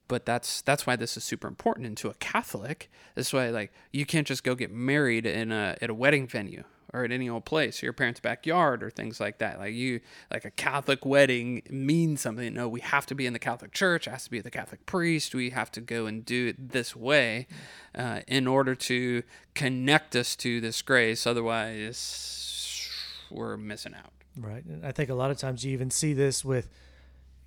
but 0.08 0.26
that's 0.26 0.62
that's 0.62 0.86
why 0.86 0.96
this 0.96 1.16
is 1.16 1.24
super 1.24 1.48
important. 1.48 1.86
And 1.86 1.96
to 1.98 2.08
a 2.08 2.14
Catholic, 2.14 2.90
this 3.14 3.28
is 3.28 3.32
why 3.32 3.50
like 3.50 3.72
you 3.92 4.06
can't 4.06 4.26
just 4.26 4.44
go 4.44 4.54
get 4.54 4.70
married 4.70 5.26
in 5.26 5.52
a 5.52 5.76
at 5.80 5.90
a 5.90 5.94
wedding 5.94 6.26
venue 6.26 6.64
or 6.94 7.02
at 7.02 7.10
any 7.10 7.28
old 7.28 7.44
place, 7.44 7.82
your 7.82 7.92
parents' 7.92 8.20
backyard, 8.20 8.80
or 8.80 8.88
things 8.88 9.18
like 9.18 9.38
that. 9.38 9.58
Like 9.58 9.74
you, 9.74 9.98
like 10.30 10.44
a 10.44 10.50
Catholic 10.52 11.04
wedding 11.04 11.62
means 11.68 12.20
something. 12.20 12.54
No, 12.54 12.68
we 12.68 12.80
have 12.80 13.04
to 13.06 13.16
be 13.16 13.26
in 13.26 13.32
the 13.32 13.40
Catholic 13.40 13.72
Church. 13.72 14.06
It 14.06 14.10
has 14.10 14.24
to 14.24 14.30
be 14.30 14.40
the 14.40 14.50
Catholic 14.50 14.86
priest. 14.86 15.34
We 15.34 15.50
have 15.50 15.72
to 15.72 15.80
go 15.80 16.06
and 16.06 16.24
do 16.24 16.46
it 16.46 16.70
this 16.70 16.94
way, 16.94 17.48
uh, 17.96 18.20
in 18.28 18.46
order 18.46 18.76
to 18.76 19.24
connect 19.56 20.14
us 20.14 20.36
to 20.36 20.60
this 20.60 20.82
grace. 20.82 21.26
Otherwise, 21.26 22.88
we're 23.28 23.56
missing 23.56 23.94
out. 23.94 24.12
Right. 24.38 24.64
And 24.64 24.86
I 24.86 24.92
think 24.92 25.10
a 25.10 25.14
lot 25.14 25.32
of 25.32 25.36
times 25.36 25.64
you 25.64 25.72
even 25.72 25.90
see 25.90 26.12
this 26.12 26.44
with, 26.44 26.68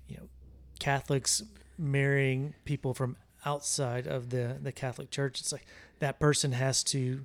you 0.08 0.18
know, 0.18 0.28
Catholics 0.78 1.42
marrying 1.78 2.54
people 2.64 2.92
from 2.94 3.16
outside 3.44 4.06
of 4.06 4.30
the 4.30 4.58
the 4.60 4.72
Catholic 4.72 5.10
Church. 5.10 5.40
It's 5.40 5.52
like 5.52 5.66
that 6.00 6.18
person 6.18 6.52
has 6.52 6.82
to 6.84 7.24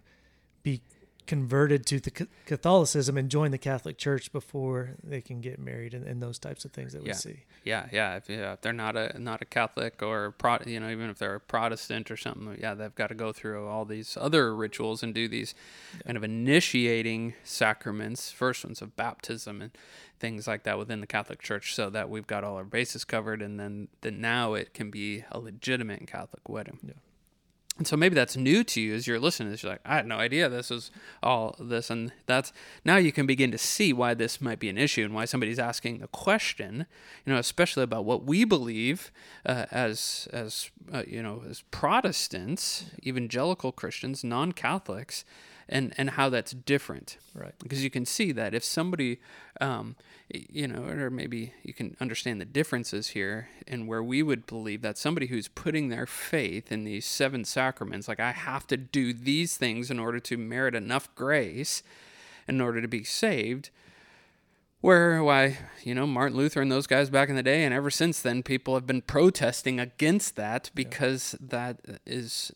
be 0.61 0.81
converted 1.25 1.85
to 1.87 1.99
the 1.99 2.27
Catholicism 2.45 3.17
and 3.17 3.29
join 3.29 3.51
the 3.51 3.57
Catholic 3.57 3.97
Church 3.97 4.31
before 4.31 4.91
they 5.03 5.21
can 5.21 5.41
get 5.41 5.59
married 5.59 5.93
and, 5.93 6.05
and 6.05 6.21
those 6.21 6.39
types 6.39 6.65
of 6.65 6.71
things 6.71 6.93
that 6.93 7.01
we 7.01 7.09
yeah. 7.09 7.15
see. 7.15 7.43
Yeah, 7.63 7.87
yeah. 7.91 8.15
If, 8.17 8.29
yeah, 8.29 8.53
if 8.53 8.61
they're 8.61 8.73
not 8.73 8.95
a 8.95 9.17
not 9.19 9.41
a 9.41 9.45
Catholic 9.45 10.01
or 10.01 10.31
pro, 10.31 10.59
you 10.65 10.79
know, 10.79 10.89
even 10.89 11.09
if 11.09 11.17
they're 11.17 11.35
a 11.35 11.39
Protestant 11.39 12.11
or 12.11 12.17
something, 12.17 12.57
yeah, 12.59 12.73
they've 12.73 12.95
got 12.95 13.07
to 13.07 13.15
go 13.15 13.31
through 13.31 13.67
all 13.67 13.85
these 13.85 14.17
other 14.19 14.55
rituals 14.55 15.03
and 15.03 15.13
do 15.13 15.27
these 15.27 15.53
yeah. 15.95 16.01
kind 16.05 16.17
of 16.17 16.23
initiating 16.23 17.33
sacraments, 17.43 18.31
first 18.31 18.65
ones 18.65 18.81
of 18.81 18.95
baptism 18.95 19.61
and 19.61 19.71
things 20.19 20.47
like 20.47 20.63
that 20.63 20.77
within 20.77 21.01
the 21.01 21.07
Catholic 21.07 21.41
Church, 21.41 21.73
so 21.75 21.89
that 21.89 22.09
we've 22.09 22.27
got 22.27 22.43
all 22.43 22.55
our 22.55 22.63
bases 22.63 23.03
covered, 23.05 23.41
and 23.41 23.59
then 23.59 23.87
then 24.01 24.21
now 24.21 24.53
it 24.53 24.73
can 24.73 24.89
be 24.91 25.23
a 25.31 25.39
legitimate 25.39 26.07
Catholic 26.07 26.47
wedding. 26.47 26.79
Yeah. 26.83 26.93
And 27.77 27.87
so 27.87 27.97
maybe 27.97 28.13
that's 28.13 28.37
new 28.37 28.63
to 28.65 28.79
you 28.79 28.93
as 28.93 29.07
you're 29.07 29.19
listening 29.19 29.47
to 29.47 29.51
this. 29.51 29.63
You're 29.63 29.71
like, 29.71 29.81
I 29.83 29.95
had 29.95 30.05
no 30.05 30.17
idea 30.17 30.47
this 30.47 30.69
was 30.69 30.91
all 31.23 31.55
this. 31.59 31.89
And 31.89 32.11
that's 32.27 32.53
now 32.85 32.97
you 32.97 33.11
can 33.11 33.25
begin 33.25 33.49
to 33.51 33.57
see 33.57 33.91
why 33.91 34.13
this 34.13 34.39
might 34.39 34.59
be 34.59 34.69
an 34.69 34.77
issue 34.77 35.03
and 35.03 35.13
why 35.13 35.25
somebody's 35.25 35.57
asking 35.57 35.97
the 35.97 36.07
question, 36.07 36.85
you 37.25 37.33
know, 37.33 37.39
especially 37.39 37.81
about 37.81 38.05
what 38.05 38.25
we 38.25 38.45
believe 38.45 39.11
uh, 39.45 39.65
as, 39.71 40.27
as 40.31 40.69
uh, 40.93 41.01
you 41.07 41.23
know, 41.23 41.41
as 41.49 41.63
Protestants, 41.71 42.85
evangelical 43.03 43.71
Christians, 43.71 44.23
non 44.23 44.51
Catholics, 44.51 45.25
and 45.73 45.91
and 45.97 46.11
how 46.11 46.29
that's 46.29 46.51
different 46.51 47.17
right 47.33 47.55
because 47.61 47.83
you 47.83 47.89
can 47.89 48.05
see 48.05 48.31
that 48.31 48.53
if 48.53 48.63
somebody 48.63 49.19
um, 49.59 49.95
you 50.29 50.67
know 50.67 50.83
or 50.83 51.09
maybe 51.09 51.53
you 51.63 51.73
can 51.73 51.97
understand 51.99 52.39
the 52.39 52.45
differences 52.45 53.09
here 53.09 53.49
and 53.67 53.87
where 53.87 54.03
we 54.03 54.21
would 54.21 54.45
believe 54.45 54.81
that 54.83 54.97
somebody 54.97 55.27
who's 55.27 55.47
putting 55.49 55.89
their 55.89 56.05
faith 56.05 56.71
in 56.71 56.83
these 56.83 57.05
seven 57.05 57.43
sacraments 57.43 58.07
like 58.07 58.19
i 58.19 58.31
have 58.31 58.67
to 58.67 58.77
do 58.77 59.11
these 59.11 59.57
things 59.57 59.89
in 59.89 59.99
order 59.99 60.19
to 60.19 60.37
merit 60.37 60.75
enough 60.75 61.13
grace 61.15 61.81
in 62.47 62.61
order 62.61 62.79
to 62.79 62.87
be 62.87 63.03
saved 63.03 63.71
where 64.79 65.23
why 65.23 65.57
you 65.83 65.95
know 65.95 66.05
martin 66.05 66.37
luther 66.37 66.61
and 66.61 66.71
those 66.71 66.87
guys 66.87 67.09
back 67.09 67.29
in 67.29 67.35
the 67.35 67.43
day 67.43 67.63
and 67.63 67.73
ever 67.73 67.89
since 67.89 68.21
then 68.21 68.43
people 68.43 68.75
have 68.75 68.85
been 68.85 69.01
protesting 69.01 69.79
against 69.79 70.35
that 70.35 70.69
because 70.75 71.35
yeah. 71.39 71.47
that 71.49 71.99
is 72.05 72.51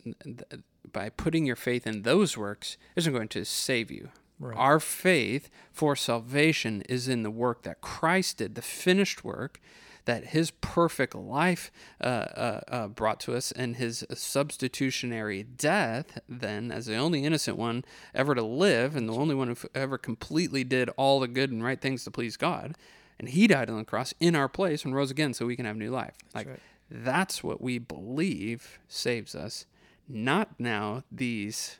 by 0.93 1.09
putting 1.09 1.45
your 1.45 1.55
faith 1.55 1.85
in 1.85 2.03
those 2.03 2.37
works 2.37 2.77
isn't 2.95 3.13
going 3.13 3.27
to 3.29 3.45
save 3.45 3.91
you. 3.91 4.09
Right. 4.39 4.57
Our 4.57 4.79
faith 4.79 5.49
for 5.71 5.95
salvation 5.95 6.83
is 6.83 7.07
in 7.07 7.23
the 7.23 7.31
work 7.31 7.63
that 7.63 7.81
Christ 7.81 8.37
did, 8.37 8.55
the 8.55 8.61
finished 8.61 9.23
work 9.23 9.59
that 10.07 10.27
his 10.27 10.51
perfect 10.51 11.13
life 11.13 11.69
uh, 11.99 12.03
uh, 12.05 12.61
uh, 12.69 12.87
brought 12.87 13.19
to 13.19 13.35
us, 13.35 13.51
and 13.51 13.75
his 13.75 14.05
substitutionary 14.13 15.43
death, 15.43 16.19
then, 16.29 16.71
as 16.71 16.85
the 16.85 16.95
only 16.95 17.25
innocent 17.25 17.57
one 17.57 17.83
ever 18.15 18.33
to 18.33 18.41
live, 18.41 18.95
and 18.95 19.09
the 19.09 19.13
only 19.13 19.35
one 19.35 19.49
who 19.49 19.55
ever 19.75 19.97
completely 19.97 20.63
did 20.63 20.89
all 20.95 21.19
the 21.19 21.27
good 21.27 21.51
and 21.51 21.61
right 21.61 21.81
things 21.81 22.05
to 22.05 22.11
please 22.11 22.37
God. 22.37 22.75
And 23.19 23.27
he 23.27 23.47
died 23.47 23.69
on 23.69 23.79
the 23.79 23.83
cross 23.83 24.13
in 24.19 24.33
our 24.33 24.47
place 24.47 24.85
and 24.85 24.95
rose 24.95 25.11
again 25.11 25.33
so 25.33 25.45
we 25.45 25.57
can 25.57 25.65
have 25.65 25.75
new 25.75 25.91
life. 25.91 26.13
That's 26.23 26.35
like, 26.35 26.47
right. 26.47 26.59
that's 26.89 27.43
what 27.43 27.59
we 27.59 27.77
believe 27.77 28.79
saves 28.87 29.35
us 29.35 29.65
not 30.07 30.59
now 30.59 31.03
these 31.11 31.77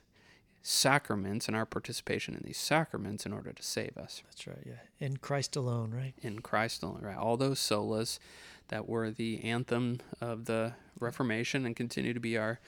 sacraments 0.62 1.48
and 1.48 1.56
our 1.56 1.66
participation 1.66 2.34
in 2.34 2.42
these 2.44 2.58
sacraments 2.58 3.26
in 3.26 3.32
order 3.32 3.54
to 3.54 3.64
save 3.64 3.98
us. 3.98 4.22
That's 4.26 4.48
right, 4.48 4.64
yeah. 4.66 4.74
In 5.00 5.18
Christ 5.18 5.56
alone, 5.56 5.92
right? 5.92 6.14
In 6.22 6.40
Christ 6.40 6.84
alone, 6.84 7.00
right. 7.02 7.18
All 7.18 7.38
those 7.38 7.60
solas 7.60 8.20
that 8.68 8.88
were 8.88 9.10
the 9.10 9.44
anthem 9.44 10.00
of 10.20 10.46
the 10.46 10.74
Reformation 11.00 11.66
and 11.66 11.76
continue 11.76 12.14
to 12.14 12.20
be 12.20 12.38
our 12.38 12.60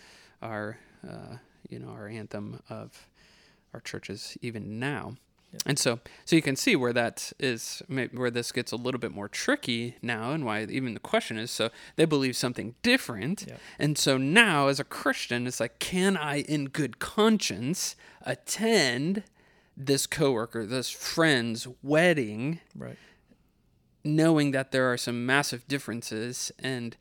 our 0.41 0.77
uh, 1.07 1.37
you 1.69 1.79
know, 1.79 1.89
our 1.89 2.07
anthem 2.07 2.61
of 2.69 3.07
our 3.73 3.79
churches 3.79 4.37
even 4.41 4.79
now. 4.79 5.15
And 5.65 5.79
so, 5.79 6.00
so 6.25 6.36
you 6.36 6.41
can 6.41 6.56
see 6.56 6.75
where 6.75 6.94
that 6.94 7.34
is, 7.39 7.82
where 7.88 8.29
this 8.29 8.51
gets 8.51 8.72
a 8.72 8.75
little 8.75 9.00
bit 9.00 9.12
more 9.12 9.27
tricky 9.27 9.96
now, 10.01 10.32
and 10.32 10.46
why 10.46 10.63
even 10.65 10.94
the 10.94 11.00
question 11.00 11.38
is 11.38 11.50
so 11.50 11.70
they 11.96 12.06
believe 12.06 12.36
something 12.36 12.75
different. 12.84 13.48
And 13.79 13.98
so 13.98 14.18
now, 14.18 14.68
as 14.68 14.79
a 14.79 14.84
Christian, 14.84 15.48
it's 15.48 15.60
like, 15.60 15.79
can 15.79 16.15
I, 16.15 16.41
in 16.41 16.65
good 16.65 17.00
conscience, 17.00 17.96
attend 18.22 19.24
this 19.75 20.06
coworker, 20.06 20.65
this 20.65 20.89
friend's 20.89 21.68
wedding, 21.82 22.60
right? 22.75 22.98
Knowing 24.03 24.51
that 24.51 24.72
there 24.72 24.91
are 24.91 24.98
some 24.98 25.25
massive 25.25 25.68
differences, 25.68 26.51
and 26.60 26.96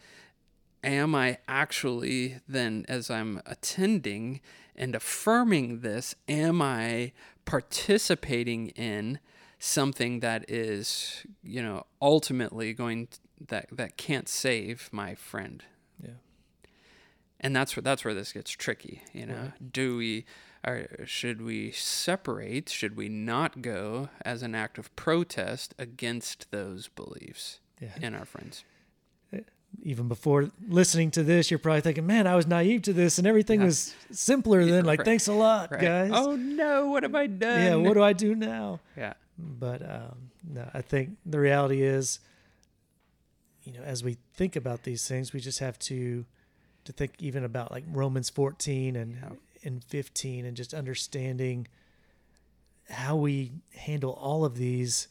am 0.83 1.15
I 1.15 1.39
actually 1.47 2.41
then, 2.49 2.87
as 2.89 3.11
I'm 3.11 3.43
attending 3.45 4.41
and 4.75 4.95
affirming 4.95 5.81
this, 5.81 6.15
am 6.29 6.63
I 6.63 7.13
participating 7.49 8.69
in 8.69 9.19
something 9.59 10.21
that 10.21 10.49
is, 10.49 11.25
you 11.43 11.63
know, 11.63 11.87
ultimately 12.01 12.75
going 12.75 13.07
to, 13.07 13.19
that 13.49 13.69
that 13.73 13.97
can't 13.97 14.29
save 14.29 14.89
my 14.93 15.15
friend. 15.15 15.65
Yeah. 16.03 16.11
And 17.41 17.57
that's 17.57 17.75
where 17.75 17.83
that's 17.83 18.05
where 18.05 18.15
this 18.15 18.33
gets 18.33 18.51
tricky, 18.51 19.03
you 19.13 19.25
know. 19.27 19.35
Right. 19.35 19.73
Do 19.73 19.97
we 19.97 20.27
or 20.67 20.89
should 21.07 21.41
we 21.41 21.71
separate? 21.71 22.69
Should 22.69 22.97
we 22.97 23.09
not 23.09 23.63
go 23.63 24.11
as 24.25 24.43
an 24.43 24.55
act 24.55 24.77
of 24.77 24.95
protest 24.95 25.75
against 25.79 26.51
those 26.51 26.89
beliefs 26.89 27.61
yeah. 27.81 27.95
in 28.01 28.15
our 28.15 28.27
friends? 28.27 28.65
Even 29.83 30.09
before 30.09 30.51
listening 30.67 31.11
to 31.13 31.23
this, 31.23 31.51
you're 31.51 31.59
probably 31.59 31.81
thinking, 31.81 32.07
"Man, 32.07 32.27
I 32.27 32.37
was 32.37 32.47
naive 32.47 32.83
to 32.83 32.93
this, 32.93 33.19
and 33.19 33.27
everything 33.27 33.63
was 33.63 33.95
simpler 34.11 34.61
yeah, 34.61 34.73
then." 34.73 34.85
Like, 34.85 35.01
right. 35.01 35.05
thanks 35.05 35.29
a 35.29 35.33
lot, 35.33 35.71
right. 35.71 35.81
guys. 35.81 36.11
Oh 36.15 36.37
no, 36.37 36.89
what 36.89 37.03
have 37.03 37.15
I 37.15 37.27
done? 37.27 37.63
Yeah, 37.63 37.75
what 37.77 37.95
do 37.95 38.03
I 38.03 38.13
do 38.13 38.35
now? 38.35 38.81
Yeah. 38.97 39.15
But 39.39 39.83
um, 39.83 40.31
no, 40.49 40.69
I 40.75 40.83
think 40.83 41.17
the 41.25 41.39
reality 41.39 41.83
is, 41.83 42.21
you 43.63 43.73
know, 43.73 43.83
as 43.83 44.03
we 44.03 44.19
think 44.35 44.57
about 44.57 44.83
these 44.83 45.07
things, 45.07 45.33
we 45.33 45.41
just 45.41 45.61
have 45.61 45.79
to 45.81 46.25
to 46.85 46.93
think 46.93 47.13
even 47.19 47.45
about 47.45 47.71
like 47.71 47.85
Romans 47.93 48.31
14 48.31 48.97
and 48.97 49.15
yeah. 49.15 49.29
and 49.65 49.85
15, 49.85 50.45
and 50.45 50.57
just 50.57 50.75
understanding 50.75 51.69
how 52.91 53.17
we 53.17 53.53
handle 53.75 54.13
all 54.13 54.45
of 54.45 54.57
these 54.57 55.09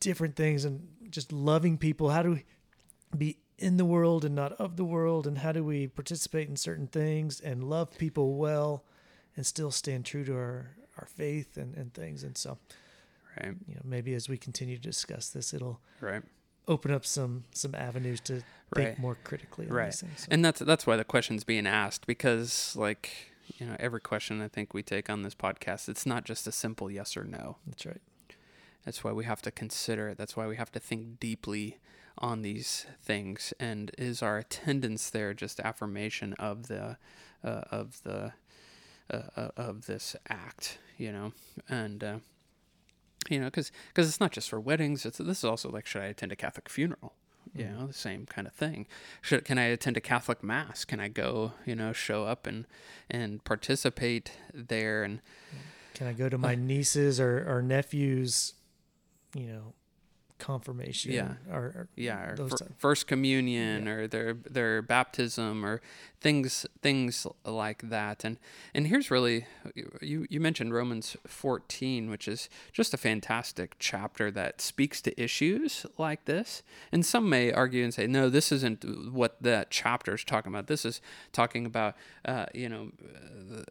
different 0.00 0.34
things 0.34 0.64
and 0.64 0.88
just 1.10 1.32
loving 1.32 1.76
people. 1.78 2.10
How 2.10 2.22
do 2.22 2.30
we 2.32 2.44
be 3.16 3.38
in 3.58 3.76
the 3.76 3.84
world 3.84 4.24
and 4.24 4.34
not 4.34 4.52
of 4.52 4.76
the 4.76 4.84
world 4.84 5.26
and 5.26 5.38
how 5.38 5.52
do 5.52 5.62
we 5.62 5.86
participate 5.86 6.48
in 6.48 6.56
certain 6.56 6.86
things 6.86 7.40
and 7.40 7.64
love 7.64 7.96
people 7.98 8.36
well 8.36 8.84
and 9.36 9.44
still 9.44 9.70
stand 9.70 10.04
true 10.04 10.24
to 10.24 10.34
our, 10.34 10.70
our 10.98 11.06
faith 11.06 11.56
and, 11.56 11.74
and 11.76 11.92
things? 11.92 12.22
And 12.22 12.36
so 12.36 12.58
right. 13.38 13.54
you 13.66 13.74
know 13.74 13.82
maybe 13.84 14.14
as 14.14 14.28
we 14.28 14.36
continue 14.36 14.76
to 14.76 14.82
discuss 14.82 15.28
this 15.28 15.52
it'll 15.52 15.80
right. 16.00 16.22
open 16.68 16.90
up 16.90 17.04
some 17.04 17.44
some 17.52 17.74
avenues 17.74 18.20
to 18.20 18.42
think 18.74 18.98
more 18.98 19.16
critically 19.24 19.66
right. 19.66 19.92
things, 19.94 20.22
so. 20.22 20.28
and 20.30 20.44
that's 20.44 20.60
that's 20.60 20.86
why 20.86 20.96
the 20.96 21.04
question's 21.04 21.44
being 21.44 21.66
asked 21.66 22.06
because 22.06 22.74
like 22.76 23.10
you 23.58 23.66
know 23.66 23.76
every 23.80 24.00
question 24.00 24.40
i 24.40 24.48
think 24.48 24.72
we 24.72 24.82
take 24.82 25.10
on 25.10 25.22
this 25.22 25.34
podcast 25.34 25.88
it's 25.88 26.06
not 26.06 26.24
just 26.24 26.46
a 26.46 26.52
simple 26.52 26.90
yes 26.90 27.16
or 27.16 27.24
no. 27.24 27.56
That's 27.66 27.86
right. 27.86 28.00
That's 28.84 29.04
why 29.04 29.12
we 29.12 29.24
have 29.24 29.42
to 29.42 29.50
consider 29.50 30.08
it. 30.08 30.16
That's 30.16 30.36
why 30.36 30.46
we 30.46 30.56
have 30.56 30.72
to 30.72 30.80
think 30.80 31.20
deeply 31.20 31.78
on 32.20 32.42
these 32.42 32.86
things 33.02 33.52
and 33.58 33.90
is 33.96 34.22
our 34.22 34.38
attendance 34.38 35.10
there 35.10 35.32
just 35.32 35.60
affirmation 35.60 36.34
of 36.34 36.68
the 36.68 36.96
uh, 37.42 37.62
of 37.70 38.02
the 38.02 38.32
uh, 39.10 39.22
uh 39.36 39.48
of 39.56 39.86
this 39.86 40.14
act 40.28 40.78
you 41.00 41.10
know? 41.10 41.32
And 41.68 42.04
uh, 42.04 42.18
you 43.28 43.40
know 43.40 43.46
because 43.46 43.72
because 43.88 44.08
it's 44.08 44.20
not 44.20 44.32
just 44.32 44.50
for 44.50 44.60
weddings 44.60 45.04
it's 45.06 45.18
this 45.18 45.38
is 45.38 45.44
also 45.44 45.70
like 45.70 45.86
should 45.86 46.02
i 46.02 46.06
attend 46.06 46.32
a 46.32 46.36
catholic 46.36 46.68
funeral? 46.68 47.14
You 47.54 47.64
mm. 47.64 47.78
know 47.78 47.86
the 47.86 47.92
same 47.92 48.26
kind 48.26 48.46
of 48.46 48.52
thing. 48.52 48.86
Should 49.22 49.44
can 49.44 49.58
i 49.58 49.64
attend 49.64 49.96
a 49.96 50.00
catholic 50.00 50.42
mass? 50.42 50.84
Can 50.84 51.00
i 51.00 51.08
go 51.08 51.52
you 51.66 51.74
know 51.74 51.92
show 51.92 52.24
up 52.24 52.46
and 52.46 52.66
and 53.10 53.42
participate 53.44 54.32
there 54.54 55.02
and 55.02 55.20
can 55.94 56.06
i 56.06 56.12
go 56.12 56.28
to 56.28 56.38
my 56.38 56.54
nieces 56.54 57.18
or, 57.20 57.44
or 57.46 57.62
nephews 57.62 58.54
you 59.34 59.46
know 59.46 59.74
confirmation 60.40 61.12
yeah 61.12 61.34
or, 61.50 61.62
or 61.62 61.88
yeah 61.96 62.30
or 62.30 62.48
first 62.78 63.06
communion 63.06 63.86
yeah. 63.86 63.92
or 63.92 64.06
their 64.08 64.34
their 64.34 64.82
baptism 64.82 65.64
or 65.64 65.80
things 66.20 66.66
things 66.82 67.26
like 67.44 67.88
that. 67.88 68.24
And 68.24 68.38
and 68.74 68.86
here's 68.86 69.10
really 69.10 69.46
you 70.00 70.26
you 70.28 70.40
mentioned 70.40 70.74
Romans 70.74 71.16
14 71.26 72.10
which 72.10 72.28
is 72.28 72.48
just 72.72 72.92
a 72.92 72.96
fantastic 72.96 73.76
chapter 73.78 74.30
that 74.30 74.60
speaks 74.60 75.00
to 75.02 75.20
issues 75.20 75.86
like 75.98 76.26
this. 76.26 76.62
And 76.92 77.04
some 77.04 77.28
may 77.28 77.52
argue 77.52 77.84
and 77.84 77.94
say 77.94 78.06
no 78.06 78.28
this 78.28 78.52
isn't 78.52 79.12
what 79.12 79.42
that 79.42 79.70
chapter 79.70 80.14
is 80.14 80.24
talking 80.24 80.52
about. 80.52 80.66
This 80.66 80.84
is 80.84 81.00
talking 81.32 81.64
about 81.66 81.96
uh, 82.24 82.46
you 82.54 82.68
know 82.68 82.92
uh, 83.52 83.62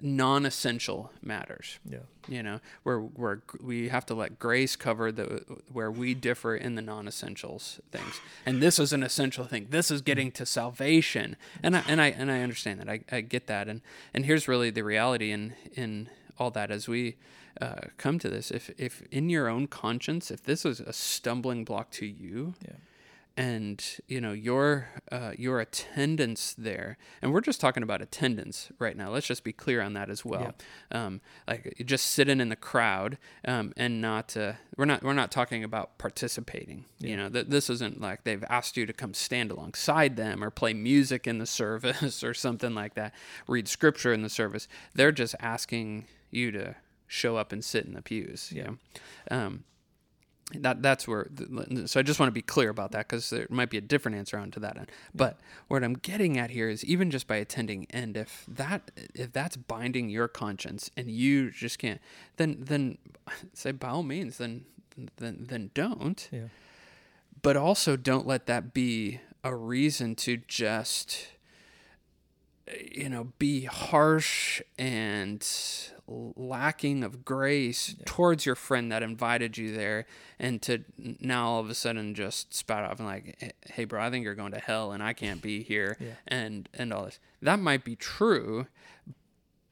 non-essential 0.00 1.12
matters. 1.22 1.78
Yeah. 1.88 1.98
You 2.28 2.42
know 2.42 2.60
where 2.82 3.00
where 3.00 3.42
we 3.62 3.88
have 3.88 4.04
to 4.06 4.14
let 4.14 4.38
grace 4.38 4.76
cover 4.76 5.10
the 5.10 5.44
where 5.72 5.90
we 5.90 6.14
differ 6.14 6.54
in 6.54 6.74
the 6.74 6.82
non-essentials 6.82 7.80
things. 7.90 8.20
And 8.44 8.62
this 8.62 8.78
is 8.78 8.92
an 8.92 9.02
essential 9.02 9.44
thing. 9.44 9.68
This 9.70 9.90
is 9.90 10.02
getting 10.02 10.30
to 10.32 10.44
salvation 10.44 11.36
and 11.62 11.76
I, 11.76 11.84
and 11.88 12.00
I 12.00 12.06
and 12.08 12.30
I 12.30 12.42
understand 12.42 12.80
that. 12.80 12.88
I, 12.88 13.00
I 13.10 13.20
get 13.20 13.46
that. 13.46 13.68
And 13.68 13.80
and 14.14 14.24
here's 14.26 14.48
really 14.48 14.70
the 14.70 14.82
reality 14.82 15.30
in 15.30 15.54
in 15.74 16.08
all 16.38 16.50
that 16.52 16.70
as 16.70 16.88
we 16.88 17.16
uh, 17.60 17.88
come 17.96 18.18
to 18.20 18.28
this. 18.28 18.50
If 18.50 18.70
if 18.78 19.02
in 19.10 19.28
your 19.30 19.48
own 19.48 19.66
conscience 19.66 20.30
if 20.30 20.42
this 20.44 20.64
is 20.64 20.80
a 20.80 20.92
stumbling 20.92 21.64
block 21.64 21.90
to 21.92 22.06
you 22.06 22.54
yeah 22.64 22.76
and 23.38 24.00
you 24.08 24.20
know 24.20 24.32
your 24.32 24.88
uh, 25.12 25.32
your 25.38 25.60
attendance 25.60 26.54
there 26.58 26.98
and 27.22 27.32
we're 27.32 27.40
just 27.40 27.60
talking 27.60 27.84
about 27.84 28.02
attendance 28.02 28.72
right 28.80 28.96
now 28.96 29.10
let's 29.10 29.28
just 29.28 29.44
be 29.44 29.52
clear 29.52 29.80
on 29.80 29.92
that 29.92 30.10
as 30.10 30.24
well 30.24 30.54
yeah. 30.90 31.06
um, 31.06 31.20
like 31.46 31.80
just 31.86 32.06
sitting 32.06 32.40
in 32.40 32.48
the 32.48 32.56
crowd 32.56 33.16
um, 33.44 33.72
and 33.76 34.00
not 34.00 34.36
uh, 34.36 34.54
we're 34.76 34.84
not 34.84 35.04
we're 35.04 35.12
not 35.12 35.30
talking 35.30 35.62
about 35.62 35.96
participating 35.98 36.84
yeah. 36.98 37.10
you 37.10 37.16
know 37.16 37.28
th- 37.28 37.46
this 37.46 37.70
isn't 37.70 38.00
like 38.00 38.24
they've 38.24 38.44
asked 38.50 38.76
you 38.76 38.84
to 38.84 38.92
come 38.92 39.14
stand 39.14 39.52
alongside 39.52 40.16
them 40.16 40.42
or 40.42 40.50
play 40.50 40.74
music 40.74 41.28
in 41.28 41.38
the 41.38 41.46
service 41.46 42.24
or 42.24 42.34
something 42.34 42.74
like 42.74 42.94
that 42.94 43.14
read 43.46 43.68
scripture 43.68 44.12
in 44.12 44.22
the 44.22 44.28
service 44.28 44.66
they're 44.96 45.12
just 45.12 45.36
asking 45.38 46.06
you 46.32 46.50
to 46.50 46.74
show 47.06 47.36
up 47.36 47.52
and 47.52 47.64
sit 47.64 47.86
in 47.86 47.94
the 47.94 48.02
pews 48.02 48.52
yeah 48.52 48.70
um, 49.30 49.62
that 50.54 50.80
that's 50.82 51.06
where 51.06 51.28
so 51.84 52.00
i 52.00 52.02
just 52.02 52.18
want 52.18 52.28
to 52.28 52.32
be 52.32 52.40
clear 52.40 52.70
about 52.70 52.92
that 52.92 53.06
because 53.06 53.28
there 53.28 53.46
might 53.50 53.68
be 53.68 53.76
a 53.76 53.82
different 53.82 54.16
answer 54.16 54.38
on 54.38 54.50
to 54.50 54.58
that 54.60 54.78
end. 54.78 54.90
But 55.14 55.38
what 55.68 55.84
i'm 55.84 55.94
getting 55.94 56.38
at 56.38 56.50
here 56.50 56.70
is 56.70 56.84
even 56.84 57.10
just 57.10 57.26
by 57.26 57.36
attending 57.36 57.86
and 57.90 58.16
if 58.16 58.44
that 58.48 58.90
if 59.14 59.32
that's 59.32 59.56
binding 59.56 60.08
your 60.08 60.26
conscience 60.26 60.90
and 60.96 61.10
you 61.10 61.50
just 61.50 61.78
can't 61.78 62.00
then 62.36 62.56
then 62.60 62.98
say 63.52 63.72
by 63.72 63.88
all 63.88 64.02
means 64.02 64.38
then 64.38 64.64
then 65.16 65.46
then 65.48 65.70
don't. 65.74 66.28
Yeah. 66.32 66.48
But 67.40 67.56
also 67.56 67.96
don't 67.96 68.26
let 68.26 68.46
that 68.46 68.74
be 68.74 69.20
a 69.44 69.54
reason 69.54 70.14
to 70.16 70.38
just 70.48 71.28
you 72.92 73.08
know 73.08 73.32
be 73.38 73.64
harsh 73.64 74.60
and 74.78 75.46
lacking 76.06 77.04
of 77.04 77.24
grace 77.24 77.94
yeah. 77.96 78.04
towards 78.06 78.46
your 78.46 78.54
friend 78.54 78.90
that 78.90 79.02
invited 79.02 79.58
you 79.58 79.74
there 79.74 80.06
and 80.38 80.62
to 80.62 80.84
now 81.20 81.48
all 81.48 81.60
of 81.60 81.68
a 81.68 81.74
sudden 81.74 82.14
just 82.14 82.54
spout 82.54 82.84
off 82.84 82.98
and 82.98 83.06
like 83.06 83.54
hey 83.66 83.84
bro 83.84 84.02
i 84.02 84.10
think 84.10 84.24
you're 84.24 84.34
going 84.34 84.52
to 84.52 84.58
hell 84.58 84.92
and 84.92 85.02
i 85.02 85.12
can't 85.12 85.42
be 85.42 85.62
here 85.62 85.96
yeah. 86.00 86.12
and 86.26 86.68
and 86.74 86.92
all 86.92 87.04
this 87.04 87.18
that 87.42 87.58
might 87.58 87.84
be 87.84 87.94
true 87.94 88.66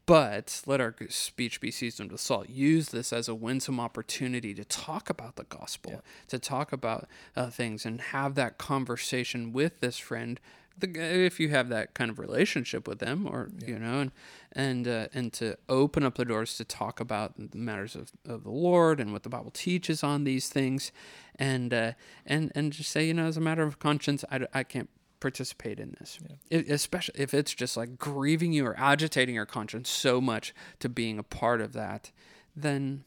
but 0.06 0.62
let 0.66 0.80
our 0.80 0.94
speech 1.08 1.60
be 1.60 1.72
seasoned 1.72 2.12
with 2.12 2.20
salt. 2.20 2.48
Use 2.48 2.90
this 2.90 3.12
as 3.12 3.28
a 3.28 3.34
winsome 3.34 3.80
opportunity 3.80 4.54
to 4.54 4.64
talk 4.64 5.10
about 5.10 5.34
the 5.34 5.42
gospel, 5.44 5.92
yeah. 5.94 6.00
to 6.28 6.38
talk 6.38 6.72
about 6.72 7.08
uh, 7.34 7.50
things, 7.50 7.84
and 7.84 8.00
have 8.00 8.36
that 8.36 8.56
conversation 8.56 9.52
with 9.52 9.80
this 9.80 9.98
friend 9.98 10.38
the, 10.78 11.24
if 11.24 11.40
you 11.40 11.48
have 11.50 11.68
that 11.68 11.94
kind 11.94 12.10
of 12.10 12.18
relationship 12.18 12.86
with 12.86 12.98
them 12.98 13.26
or 13.26 13.50
yeah. 13.58 13.68
you 13.68 13.78
know 13.78 14.00
and 14.00 14.12
and 14.52 14.88
uh, 14.88 15.08
and 15.14 15.32
to 15.34 15.56
open 15.68 16.02
up 16.04 16.16
the 16.16 16.24
doors 16.24 16.56
to 16.56 16.64
talk 16.64 17.00
about 17.00 17.34
the 17.36 17.56
matters 17.56 17.94
of, 17.94 18.12
of 18.26 18.44
the 18.44 18.50
lord 18.50 19.00
and 19.00 19.12
what 19.12 19.22
the 19.22 19.28
bible 19.28 19.50
teaches 19.50 20.02
on 20.02 20.24
these 20.24 20.48
things 20.48 20.92
and 21.38 21.72
uh, 21.72 21.92
and 22.24 22.52
and 22.54 22.72
just 22.72 22.90
say 22.90 23.06
you 23.06 23.14
know 23.14 23.26
as 23.26 23.36
a 23.36 23.40
matter 23.40 23.62
of 23.62 23.78
conscience 23.78 24.24
i, 24.30 24.40
I 24.52 24.62
can't 24.62 24.90
participate 25.18 25.80
in 25.80 25.96
this 25.98 26.18
yeah. 26.22 26.36
it, 26.50 26.70
especially 26.70 27.20
if 27.20 27.32
it's 27.32 27.54
just 27.54 27.76
like 27.76 27.96
grieving 27.96 28.52
you 28.52 28.66
or 28.66 28.78
agitating 28.78 29.34
your 29.34 29.46
conscience 29.46 29.88
so 29.88 30.20
much 30.20 30.54
to 30.78 30.88
being 30.88 31.18
a 31.18 31.22
part 31.22 31.60
of 31.60 31.72
that 31.72 32.10
then 32.54 33.04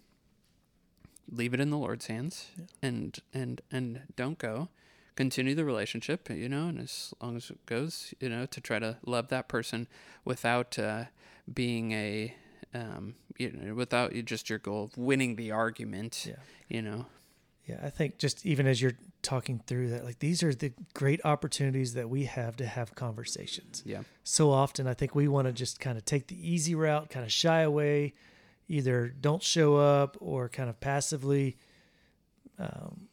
leave 1.32 1.54
it 1.54 1.60
in 1.60 1.70
the 1.70 1.78
lord's 1.78 2.08
hands 2.08 2.48
yeah. 2.58 2.66
and 2.82 3.20
and 3.32 3.62
and 3.72 4.02
don't 4.16 4.40
go 4.40 4.70
continue 5.20 5.54
the 5.54 5.66
relationship, 5.66 6.30
you 6.30 6.48
know, 6.48 6.70
and 6.70 6.80
as 6.80 7.14
long 7.22 7.36
as 7.36 7.50
it 7.50 7.66
goes, 7.66 8.14
you 8.22 8.30
know, 8.30 8.46
to 8.46 8.62
try 8.62 8.80
to 8.80 8.96
love 9.06 9.28
that 9.28 9.50
person 9.50 9.86
without 10.24 10.80
uh, 10.80 11.04
being 11.54 11.92
a, 11.92 12.34
um, 12.74 13.16
you 13.38 13.52
know, 13.52 13.74
without 13.74 14.14
just 14.24 14.50
your 14.50 14.60
goal 14.60 14.86
of 14.86 14.98
winning 14.98 15.36
the 15.36 15.52
argument, 15.52 16.26
yeah. 16.26 16.36
you 16.70 16.82
know. 16.82 17.06
Yeah, 17.66 17.82
I 17.84 17.90
think 17.90 18.18
just 18.18 18.46
even 18.46 18.66
as 18.66 18.82
you're 18.82 18.98
talking 19.22 19.62
through 19.68 19.90
that, 19.90 20.06
like 20.06 20.20
these 20.20 20.42
are 20.42 20.56
the 20.56 20.72
great 20.94 21.20
opportunities 21.26 21.96
that 21.96 22.10
we 22.10 22.24
have 22.24 22.56
to 22.56 22.66
have 22.66 22.96
conversations. 22.96 23.84
Yeah. 23.86 24.04
So 24.24 24.52
often, 24.52 24.88
I 24.88 24.94
think 24.94 25.16
we 25.16 25.28
want 25.28 25.48
to 25.48 25.52
just 25.52 25.82
kind 25.82 25.98
of 25.98 26.06
take 26.06 26.28
the 26.28 26.50
easy 26.50 26.76
route, 26.76 27.10
kind 27.10 27.26
of 27.26 27.32
shy 27.32 27.60
away, 27.60 28.14
either 28.70 29.10
don't 29.10 29.44
show 29.44 29.76
up 29.76 30.16
or 30.22 30.48
kind 30.48 30.70
of 30.70 30.80
passively 30.80 31.58
um, 32.58 33.09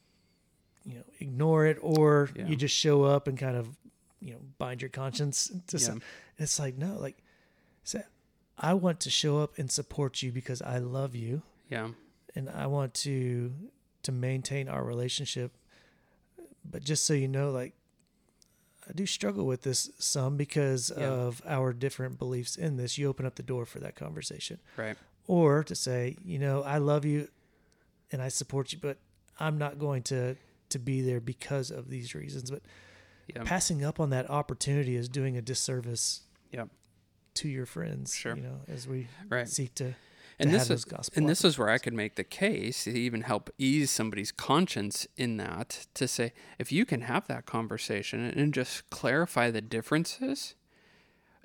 you 0.87 0.95
know 0.95 1.05
ignore 1.19 1.67
it 1.67 1.79
or 1.83 2.31
yeah. 2.35 2.47
you 2.47 2.57
just 2.57 2.75
show 2.75 3.03
up 3.03 3.27
and 3.27 3.37
kind 3.37 3.57
of 3.57 3.69
you 4.21 4.33
know 4.33 4.41
bind 4.59 4.81
your 4.81 4.89
conscience 4.89 5.51
to 5.67 5.77
yeah. 5.77 5.85
some 5.85 6.03
it's 6.39 6.59
like 6.59 6.79
no 6.79 6.97
like 6.99 7.17
say 7.83 8.03
i 8.59 8.73
want 8.73 9.01
to 9.01 9.11
show 9.11 9.39
up 9.39 9.59
and 9.59 9.71
support 9.71 10.23
you 10.23 10.31
because 10.31 10.63
i 10.63 10.79
love 10.79 11.15
you 11.15 11.43
yeah 11.69 11.89
and 12.35 12.49
i 12.51 12.67
want 12.67 12.95
to 12.95 13.53
to 14.03 14.13
maintain 14.13 14.69
our 14.69 14.85
relationship 14.85 15.53
but 16.65 16.83
just 16.83 17.05
so 17.05 17.13
you 17.13 17.29
know 17.29 17.51
like 17.51 17.75
i 18.89 18.93
do 18.93 19.05
struggle 19.05 19.45
with 19.45 19.63
this 19.63 19.91
some 19.99 20.37
because 20.37 20.93
yeah. 20.97 21.05
of 21.05 21.43
our 21.47 21.73
different 21.73 22.19
beliefs 22.19 22.57
in 22.57 22.77
this 22.77 22.97
you 22.97 23.09
open 23.09 23.27
up 23.27 23.35
the 23.35 23.43
door 23.43 23.67
for 23.67 23.81
that 23.81 23.97
conversation 23.97 24.59
right 24.77 24.97
or 25.27 25.65
to 25.65 25.75
say 25.75 26.17
you 26.25 26.39
know 26.39 26.63
i 26.63 26.79
love 26.79 27.05
you 27.05 27.27
and 28.13 28.23
i 28.23 28.29
support 28.29 28.73
you 28.73 28.79
but 28.81 28.97
i'm 29.41 29.59
not 29.59 29.79
going 29.79 30.03
to 30.03 30.37
to 30.71 30.79
be 30.79 31.01
there 31.01 31.21
because 31.21 31.71
of 31.71 31.91
these 31.91 32.15
reasons. 32.15 32.51
But 32.51 32.63
yep. 33.35 33.45
passing 33.45 33.85
up 33.85 34.01
on 34.01 34.11
that 34.11 34.29
opportunity 34.31 34.97
is 34.97 35.09
doing 35.09 35.37
a 35.37 35.43
disservice 35.43 36.23
yep. 36.53 36.69
to 37.35 37.49
your 37.49 37.67
friends. 37.67 38.15
Sure. 38.15 38.37
You 38.37 38.43
know, 38.43 38.61
as 38.69 38.87
we 38.87 39.09
right. 39.29 39.49
seek 39.49 39.75
to. 39.77 39.95
And 40.39 40.53
this 40.53 40.69
is 40.69 40.85
and 41.15 41.27
this 41.27 41.47
is 41.47 41.59
where 41.59 41.71
I 41.71 41.79
could 41.79 41.95
make 41.95 42.17
the 42.17 42.25
case 42.25 42.85
to 42.85 42.91
even 42.91 43.23
help 43.23 43.49
ease 43.57 43.91
somebody's 43.91 44.33
conscience 44.33 45.07
in 45.17 45.39
that 45.39 45.87
to 45.95 46.07
say 46.07 46.35
if 46.59 46.71
you 46.71 46.85
can 46.85 47.03
have 47.03 47.27
that 47.29 47.47
conversation 47.47 48.23
and 48.23 48.53
just 48.53 48.91
clarify 48.91 49.51
the 49.51 49.63
differences, 49.63 50.55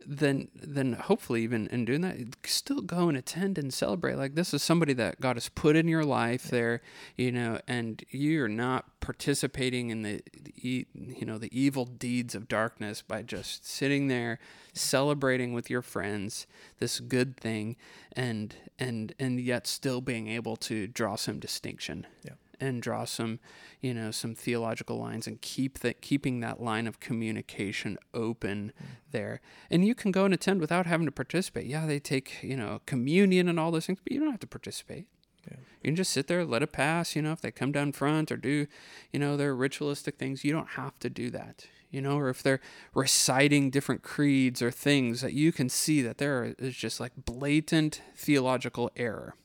then 0.06 0.48
then 0.56 0.94
hopefully 0.94 1.44
even 1.44 1.68
in 1.68 1.86
doing 1.86 2.02
that 2.02 2.18
still 2.46 2.82
go 2.82 3.10
and 3.10 3.18
attend 3.18 3.58
and 3.58 3.74
celebrate. 3.74 4.16
Like 4.16 4.36
this 4.36 4.54
is 4.54 4.64
somebody 4.64 4.94
that 4.94 5.22
god 5.22 5.36
has 5.36 5.50
put 5.50 5.76
in 5.76 5.88
your 5.88 6.04
life 6.04 6.44
there 6.46 6.82
you 7.18 7.32
know 7.32 7.60
and 7.68 8.04
you're 8.10 8.48
not 8.48 9.00
participating 9.00 9.90
in 9.90 10.02
the, 10.04 10.22
the 10.42 10.54
you 10.96 11.26
know 11.26 11.38
the 11.38 11.58
evil 11.58 11.86
deeds 11.86 12.36
of 12.36 12.48
darkness 12.48 13.02
by 13.02 13.22
just 13.22 13.68
sitting 13.68 14.08
there 14.08 14.40
celebrating 14.74 15.54
with 15.54 15.70
your 15.70 15.82
friends 15.82 16.48
this 16.80 17.00
good 17.00 17.38
thing 17.38 17.76
and 18.14 18.56
and 18.80 19.14
and 19.20 19.40
yet 19.40 19.68
still 19.68 20.02
being 20.02 20.28
able 20.28 20.56
to 20.56 20.88
draw 20.88 21.16
some 21.16 21.40
distinction. 21.40 22.06
Yeah 22.24 22.34
and 22.62 22.82
draw 22.82 23.06
some, 23.06 23.40
you 23.82 23.94
know, 23.94 24.12
some 24.12 24.36
theological 24.36 24.98
lines 24.98 25.28
and 25.28 25.42
keep 25.42 25.80
that 25.80 26.02
keeping 26.02 26.40
that 26.40 26.62
line 26.62 26.88
of 26.88 27.00
communication 27.00 27.98
open 28.14 28.72
mm. 28.80 28.86
there. 29.12 29.42
And 29.70 29.86
you 29.86 29.96
can 29.96 30.12
go 30.12 30.26
and 30.26 30.34
attend 30.34 30.62
without 30.62 30.86
having 30.86 31.08
to 31.08 31.12
participate. 31.12 31.66
Yeah, 31.66 31.86
they 31.86 32.00
take, 32.00 32.42
you 32.44 32.56
know, 32.56 32.82
communion 32.86 33.50
and 33.50 33.60
all 33.60 33.72
those 33.72 33.88
things, 33.88 34.00
but 34.04 34.14
you 34.14 34.20
don't 34.20 34.32
have 34.32 34.40
to 34.42 34.48
participate. 34.48 35.08
Yeah. 35.50 35.58
You 35.82 35.90
can 35.90 35.96
just 35.96 36.12
sit 36.12 36.28
there, 36.28 36.46
let 36.46 36.62
it 36.62 36.72
pass. 36.72 37.16
You 37.16 37.24
know, 37.24 37.32
if 37.32 37.42
they 37.42 37.52
come 37.52 37.72
down 37.72 37.92
front 37.92 38.32
or 38.32 38.38
do, 38.38 38.68
you 39.12 39.20
know, 39.20 39.36
their 39.36 39.56
ritualistic 39.56 40.18
things, 40.18 40.46
you 40.46 40.54
don't 40.54 40.70
have 40.70 41.00
to 41.00 41.10
do 41.10 41.32
that. 41.32 41.66
You 41.90 42.02
know, 42.02 42.18
or 42.18 42.30
if 42.30 42.42
they're 42.42 42.62
reciting 42.94 43.70
different 43.70 44.02
creeds 44.02 44.62
or 44.62 44.72
things 44.72 45.20
that 45.22 45.34
you 45.34 45.52
can 45.52 45.68
see 45.68 46.02
that 46.02 46.20
there 46.20 46.56
is 46.58 46.76
just 46.76 47.02
like 47.02 47.12
blatant 47.18 48.02
theological 48.16 48.92
error 48.96 49.36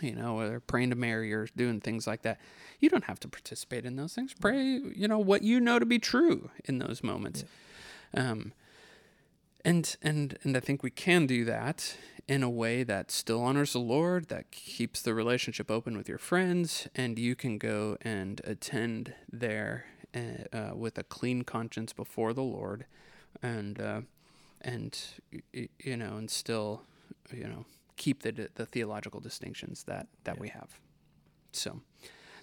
you 0.00 0.14
know, 0.14 0.40
or 0.40 0.60
praying 0.60 0.90
to 0.90 0.96
Mary 0.96 1.32
or 1.32 1.46
doing 1.56 1.80
things 1.80 2.06
like 2.06 2.22
that. 2.22 2.40
You 2.80 2.88
don't 2.88 3.04
have 3.04 3.20
to 3.20 3.28
participate 3.28 3.84
in 3.84 3.96
those 3.96 4.14
things. 4.14 4.34
Pray, 4.38 4.80
you 4.94 5.08
know, 5.08 5.18
what 5.18 5.42
you 5.42 5.60
know 5.60 5.78
to 5.78 5.86
be 5.86 5.98
true 5.98 6.50
in 6.64 6.78
those 6.78 7.02
moments. 7.02 7.44
Yeah. 8.12 8.30
Um, 8.30 8.52
and 9.64 9.96
and 10.02 10.38
and 10.42 10.56
I 10.56 10.60
think 10.60 10.82
we 10.82 10.90
can 10.90 11.26
do 11.26 11.44
that 11.46 11.96
in 12.26 12.42
a 12.42 12.50
way 12.50 12.82
that 12.82 13.10
still 13.10 13.42
honors 13.42 13.72
the 13.72 13.78
Lord, 13.78 14.28
that 14.28 14.50
keeps 14.50 15.02
the 15.02 15.14
relationship 15.14 15.70
open 15.70 15.96
with 15.96 16.08
your 16.08 16.18
friends, 16.18 16.88
and 16.94 17.18
you 17.18 17.34
can 17.34 17.58
go 17.58 17.96
and 18.02 18.40
attend 18.44 19.14
there 19.30 19.86
uh, 20.14 20.56
uh 20.56 20.70
with 20.74 20.98
a 20.98 21.02
clean 21.02 21.42
conscience 21.42 21.92
before 21.92 22.32
the 22.32 22.42
Lord, 22.42 22.84
and 23.42 23.80
uh, 23.80 24.00
and 24.60 24.98
you 25.52 25.96
know, 25.96 26.16
and 26.16 26.30
still, 26.30 26.82
you 27.32 27.44
know, 27.44 27.64
keep 27.96 28.22
the 28.22 28.48
the 28.54 28.66
theological 28.66 29.20
distinctions 29.20 29.84
that 29.84 30.06
that 30.24 30.36
yeah. 30.36 30.40
we 30.40 30.48
have. 30.48 30.78
So, 31.52 31.80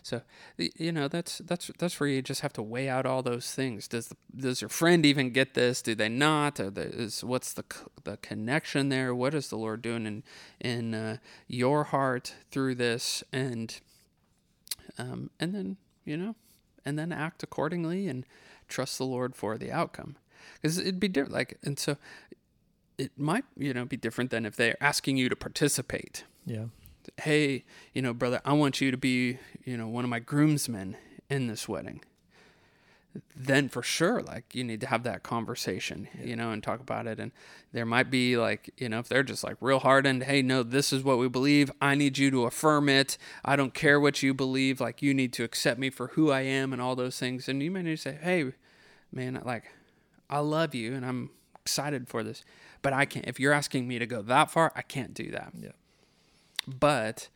so 0.01 0.21
you 0.57 0.91
know 0.91 1.07
that's 1.07 1.39
that's 1.39 1.69
that's 1.77 1.99
where 1.99 2.09
you 2.09 2.21
just 2.21 2.41
have 2.41 2.53
to 2.53 2.61
weigh 2.61 2.89
out 2.89 3.05
all 3.05 3.21
those 3.21 3.53
things. 3.53 3.87
Does 3.87 4.07
the, 4.07 4.15
does 4.35 4.61
your 4.61 4.69
friend 4.69 5.05
even 5.05 5.31
get 5.31 5.53
this? 5.53 5.81
Do 5.81 5.95
they 5.95 6.09
not? 6.09 6.59
Or 6.59 6.69
the, 6.69 6.83
is 6.83 7.23
what's 7.23 7.53
the 7.53 7.65
the 8.03 8.17
connection 8.17 8.89
there? 8.89 9.13
What 9.13 9.33
is 9.33 9.49
the 9.49 9.57
Lord 9.57 9.81
doing 9.81 10.05
in 10.05 10.23
in 10.59 10.93
uh, 10.93 11.17
your 11.47 11.85
heart 11.85 12.35
through 12.51 12.75
this? 12.75 13.23
And 13.31 13.79
um, 14.97 15.29
and 15.39 15.53
then 15.53 15.77
you 16.05 16.17
know, 16.17 16.35
and 16.85 16.97
then 16.97 17.11
act 17.11 17.43
accordingly 17.43 18.07
and 18.07 18.25
trust 18.67 18.97
the 18.97 19.05
Lord 19.05 19.35
for 19.35 19.57
the 19.57 19.71
outcome. 19.71 20.15
Because 20.55 20.77
it'd 20.77 20.99
be 20.99 21.07
different. 21.07 21.33
Like 21.33 21.57
and 21.63 21.77
so 21.77 21.97
it 23.03 23.11
might 23.17 23.45
you 23.57 23.73
know 23.73 23.85
be 23.85 23.97
different 23.97 24.31
than 24.31 24.45
if 24.45 24.55
they're 24.55 24.81
asking 24.81 25.17
you 25.17 25.29
to 25.29 25.35
participate. 25.35 26.23
Yeah 26.45 26.65
hey, 27.17 27.63
you 27.93 28.01
know, 28.01 28.13
brother, 28.13 28.41
I 28.45 28.53
want 28.53 28.81
you 28.81 28.91
to 28.91 28.97
be, 28.97 29.37
you 29.63 29.77
know, 29.77 29.87
one 29.87 30.03
of 30.03 30.09
my 30.09 30.19
groomsmen 30.19 30.97
in 31.29 31.47
this 31.47 31.67
wedding. 31.67 32.01
Then 33.35 33.67
for 33.67 33.83
sure, 33.83 34.21
like 34.21 34.55
you 34.55 34.63
need 34.63 34.79
to 34.81 34.87
have 34.87 35.03
that 35.03 35.21
conversation, 35.21 36.07
yeah. 36.17 36.25
you 36.27 36.35
know, 36.37 36.51
and 36.51 36.63
talk 36.63 36.79
about 36.79 37.07
it. 37.07 37.19
And 37.19 37.33
there 37.73 37.85
might 37.85 38.09
be 38.09 38.37
like, 38.37 38.69
you 38.77 38.87
know, 38.87 38.99
if 38.99 39.09
they're 39.09 39.23
just 39.23 39.43
like 39.43 39.57
real 39.59 39.79
hardened, 39.79 40.23
hey, 40.23 40.41
no, 40.41 40.63
this 40.63 40.93
is 40.93 41.03
what 41.03 41.17
we 41.17 41.27
believe. 41.27 41.69
I 41.81 41.95
need 41.95 42.17
you 42.17 42.31
to 42.31 42.45
affirm 42.45 42.87
it. 42.87 43.17
I 43.43 43.57
don't 43.57 43.73
care 43.73 43.99
what 43.99 44.23
you 44.23 44.33
believe. 44.33 44.79
Like 44.79 45.01
you 45.01 45.13
need 45.13 45.33
to 45.33 45.43
accept 45.43 45.77
me 45.77 45.89
for 45.89 46.07
who 46.07 46.31
I 46.31 46.41
am 46.41 46.71
and 46.71 46.81
all 46.81 46.95
those 46.95 47.19
things. 47.19 47.49
And 47.49 47.61
you 47.61 47.69
may 47.69 47.81
need 47.81 47.97
to 47.97 48.01
say, 48.01 48.17
hey, 48.21 48.53
man, 49.11 49.41
like 49.43 49.65
I 50.29 50.39
love 50.39 50.73
you 50.73 50.95
and 50.95 51.05
I'm 51.05 51.31
excited 51.61 52.07
for 52.07 52.23
this, 52.23 52.45
but 52.81 52.93
I 52.93 53.05
can't. 53.05 53.27
If 53.27 53.39
you're 53.39 53.53
asking 53.53 53.87
me 53.87 53.99
to 53.99 54.05
go 54.05 54.21
that 54.21 54.51
far, 54.51 54.71
I 54.75 54.81
can't 54.81 55.13
do 55.13 55.31
that. 55.31 55.53
Yeah. 55.59 55.71
But 56.67 57.29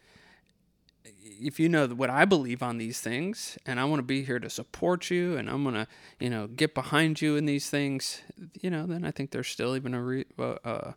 if 1.23 1.59
you 1.59 1.69
know 1.69 1.87
what 1.87 2.09
I 2.09 2.25
believe 2.25 2.63
on 2.63 2.77
these 2.77 2.99
things, 2.99 3.57
and 3.65 3.79
I 3.79 3.85
want 3.85 3.99
to 3.99 4.03
be 4.03 4.23
here 4.23 4.39
to 4.39 4.49
support 4.49 5.09
you, 5.09 5.37
and 5.37 5.49
I'm 5.49 5.63
gonna, 5.63 5.87
you 6.19 6.29
know, 6.29 6.47
get 6.47 6.73
behind 6.73 7.21
you 7.21 7.35
in 7.35 7.45
these 7.45 7.69
things, 7.69 8.21
you 8.61 8.69
know, 8.69 8.85
then 8.85 9.03
I 9.03 9.11
think 9.11 9.31
there's 9.31 9.47
still 9.47 9.75
even 9.75 9.93
a 9.93 10.01
re, 10.01 10.25
uh, 10.39 10.91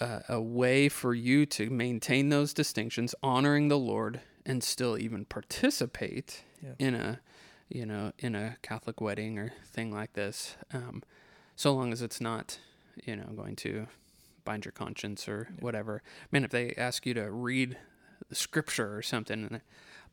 uh, 0.00 0.20
a 0.28 0.40
way 0.40 0.88
for 0.88 1.14
you 1.14 1.46
to 1.46 1.70
maintain 1.70 2.28
those 2.28 2.52
distinctions, 2.52 3.14
honoring 3.22 3.68
the 3.68 3.78
Lord, 3.78 4.20
and 4.44 4.62
still 4.62 4.98
even 4.98 5.24
participate 5.24 6.42
yeah. 6.62 6.72
in 6.78 6.94
a, 6.94 7.20
you 7.68 7.86
know, 7.86 8.12
in 8.18 8.34
a 8.34 8.56
Catholic 8.62 9.00
wedding 9.00 9.38
or 9.38 9.52
thing 9.64 9.92
like 9.92 10.14
this, 10.14 10.56
um, 10.72 11.02
so 11.56 11.72
long 11.72 11.92
as 11.92 12.02
it's 12.02 12.20
not, 12.20 12.58
you 13.04 13.16
know, 13.16 13.24
going 13.36 13.56
to 13.56 13.86
bind 14.44 14.64
your 14.64 14.72
conscience 14.72 15.28
or 15.28 15.48
yeah. 15.50 15.64
whatever. 15.64 16.02
I 16.04 16.26
mean, 16.32 16.44
if 16.44 16.50
they 16.50 16.74
ask 16.76 17.06
you 17.06 17.14
to 17.14 17.30
read 17.30 17.76
the 18.28 18.34
scripture 18.34 18.96
or 18.96 19.02
something, 19.02 19.60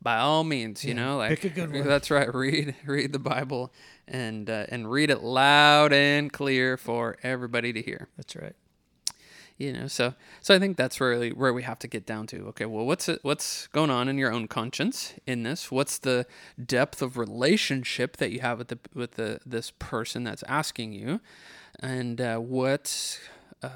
by 0.02 0.18
all 0.18 0.44
means, 0.44 0.84
you 0.84 0.96
yeah, 0.96 1.06
know, 1.06 1.18
like 1.18 1.42
that's 1.84 2.10
right. 2.10 2.34
Read 2.34 2.76
read 2.86 3.14
the 3.14 3.20
Bible 3.20 3.72
and 4.08 4.50
uh, 4.50 4.66
and 4.70 4.90
read 4.90 5.10
it 5.10 5.22
loud 5.22 5.94
and 5.94 6.32
clear 6.34 6.78
for 6.78 7.18
everybody 7.24 7.72
to 7.74 7.82
hear. 7.82 8.08
That's 8.18 8.36
right. 8.36 8.56
You 9.58 9.74
know, 9.74 9.88
so 9.88 10.16
so 10.40 10.56
I 10.56 10.60
think 10.60 10.76
that's 10.76 11.00
really 11.00 11.32
where 11.32 11.54
we 11.54 11.62
have 11.62 11.78
to 11.80 11.88
get 11.88 12.08
down 12.08 12.26
to. 12.28 12.48
Okay, 12.48 12.66
well, 12.66 12.84
what's 12.84 13.08
it, 13.08 13.20
what's 13.22 13.68
going 13.68 13.92
on 13.92 14.08
in 14.08 14.18
your 14.18 14.34
own 14.34 14.48
conscience 14.48 15.14
in 15.28 15.44
this? 15.44 15.70
What's 15.70 16.00
the 16.00 16.26
depth 16.64 17.04
of 17.04 17.16
relationship 17.16 18.18
that 18.18 18.32
you 18.32 18.40
have 18.40 18.58
with 18.58 18.70
the 18.70 18.80
with 18.96 19.12
the 19.12 19.40
this 19.46 19.72
person 19.78 20.24
that's 20.24 20.42
asking 20.48 20.94
you, 20.94 21.22
and 21.82 22.22
uh, 22.22 22.38
what 22.38 23.20
uh, 23.64 23.70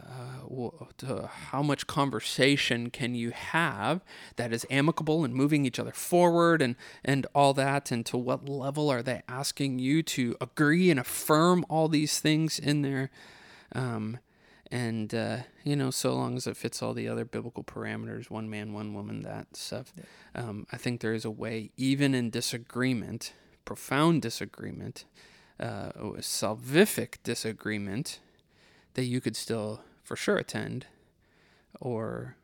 uh, 1.07 1.27
how 1.27 1.61
much 1.61 1.85
conversation 1.85 2.89
can 2.89 3.13
you 3.13 3.31
have 3.31 4.03
that 4.35 4.51
is 4.51 4.65
amicable 4.69 5.23
and 5.23 5.33
moving 5.33 5.65
each 5.65 5.79
other 5.79 5.91
forward 5.91 6.61
and 6.61 6.75
and 7.03 7.27
all 7.35 7.53
that? 7.53 7.91
And 7.91 8.05
to 8.07 8.17
what 8.17 8.49
level 8.49 8.89
are 8.89 9.03
they 9.03 9.21
asking 9.27 9.79
you 9.79 10.03
to 10.03 10.35
agree 10.41 10.89
and 10.89 10.99
affirm 10.99 11.65
all 11.69 11.87
these 11.87 12.19
things 12.19 12.57
in 12.59 12.81
there? 12.81 13.11
Um, 13.73 14.19
and 14.71 15.13
uh, 15.13 15.37
you 15.63 15.75
know 15.75 15.91
so 15.91 16.15
long 16.15 16.35
as 16.35 16.47
it 16.47 16.57
fits 16.57 16.81
all 16.81 16.93
the 16.93 17.07
other 17.07 17.23
biblical 17.23 17.63
parameters 17.63 18.29
one 18.29 18.49
man 18.49 18.73
one 18.73 18.93
woman 18.93 19.21
that 19.21 19.55
stuff 19.55 19.93
um, 20.33 20.65
i 20.71 20.77
think 20.77 21.01
there 21.01 21.13
is 21.13 21.23
a 21.23 21.29
way 21.29 21.69
even 21.77 22.15
in 22.15 22.29
disagreement 22.29 23.33
profound 23.63 24.21
disagreement 24.21 25.05
uh, 25.59 25.91
salvific 26.19 27.15
disagreement 27.23 28.19
that 28.95 29.05
you 29.05 29.21
could 29.21 29.35
still 29.35 29.81
for 30.03 30.15
sure 30.15 30.37
attend 30.37 30.87
or 31.79 32.35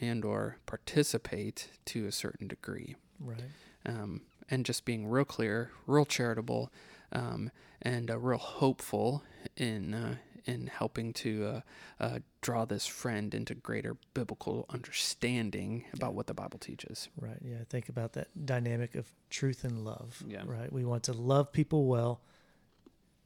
and 0.00 0.24
or 0.24 0.56
participate 0.66 1.68
to 1.84 2.06
a 2.06 2.12
certain 2.12 2.48
degree 2.48 2.96
right 3.20 3.40
um, 3.84 4.22
and 4.50 4.64
just 4.64 4.84
being 4.84 5.06
real 5.06 5.24
clear 5.24 5.70
real 5.86 6.04
charitable 6.04 6.70
um, 7.12 7.50
and 7.82 8.10
uh, 8.10 8.18
real 8.18 8.38
hopeful 8.38 9.22
in 9.56 9.94
uh, 9.94 10.16
in 10.44 10.68
helping 10.68 11.12
to 11.12 11.44
uh, 11.44 11.60
uh 12.04 12.18
draw 12.40 12.64
this 12.64 12.86
friend 12.86 13.34
into 13.34 13.54
greater 13.54 13.96
biblical 14.14 14.64
understanding 14.70 15.84
about 15.92 16.14
what 16.14 16.26
the 16.28 16.34
Bible 16.34 16.58
teaches. 16.58 17.08
Right. 17.20 17.38
Yeah. 17.42 17.56
Think 17.68 17.88
about 17.88 18.12
that 18.12 18.28
dynamic 18.46 18.94
of 18.94 19.10
truth 19.30 19.64
and 19.64 19.84
love. 19.84 20.22
Yeah. 20.26 20.42
Right. 20.46 20.72
We 20.72 20.84
want 20.84 21.02
to 21.04 21.12
love 21.12 21.52
people 21.52 21.86
well, 21.86 22.20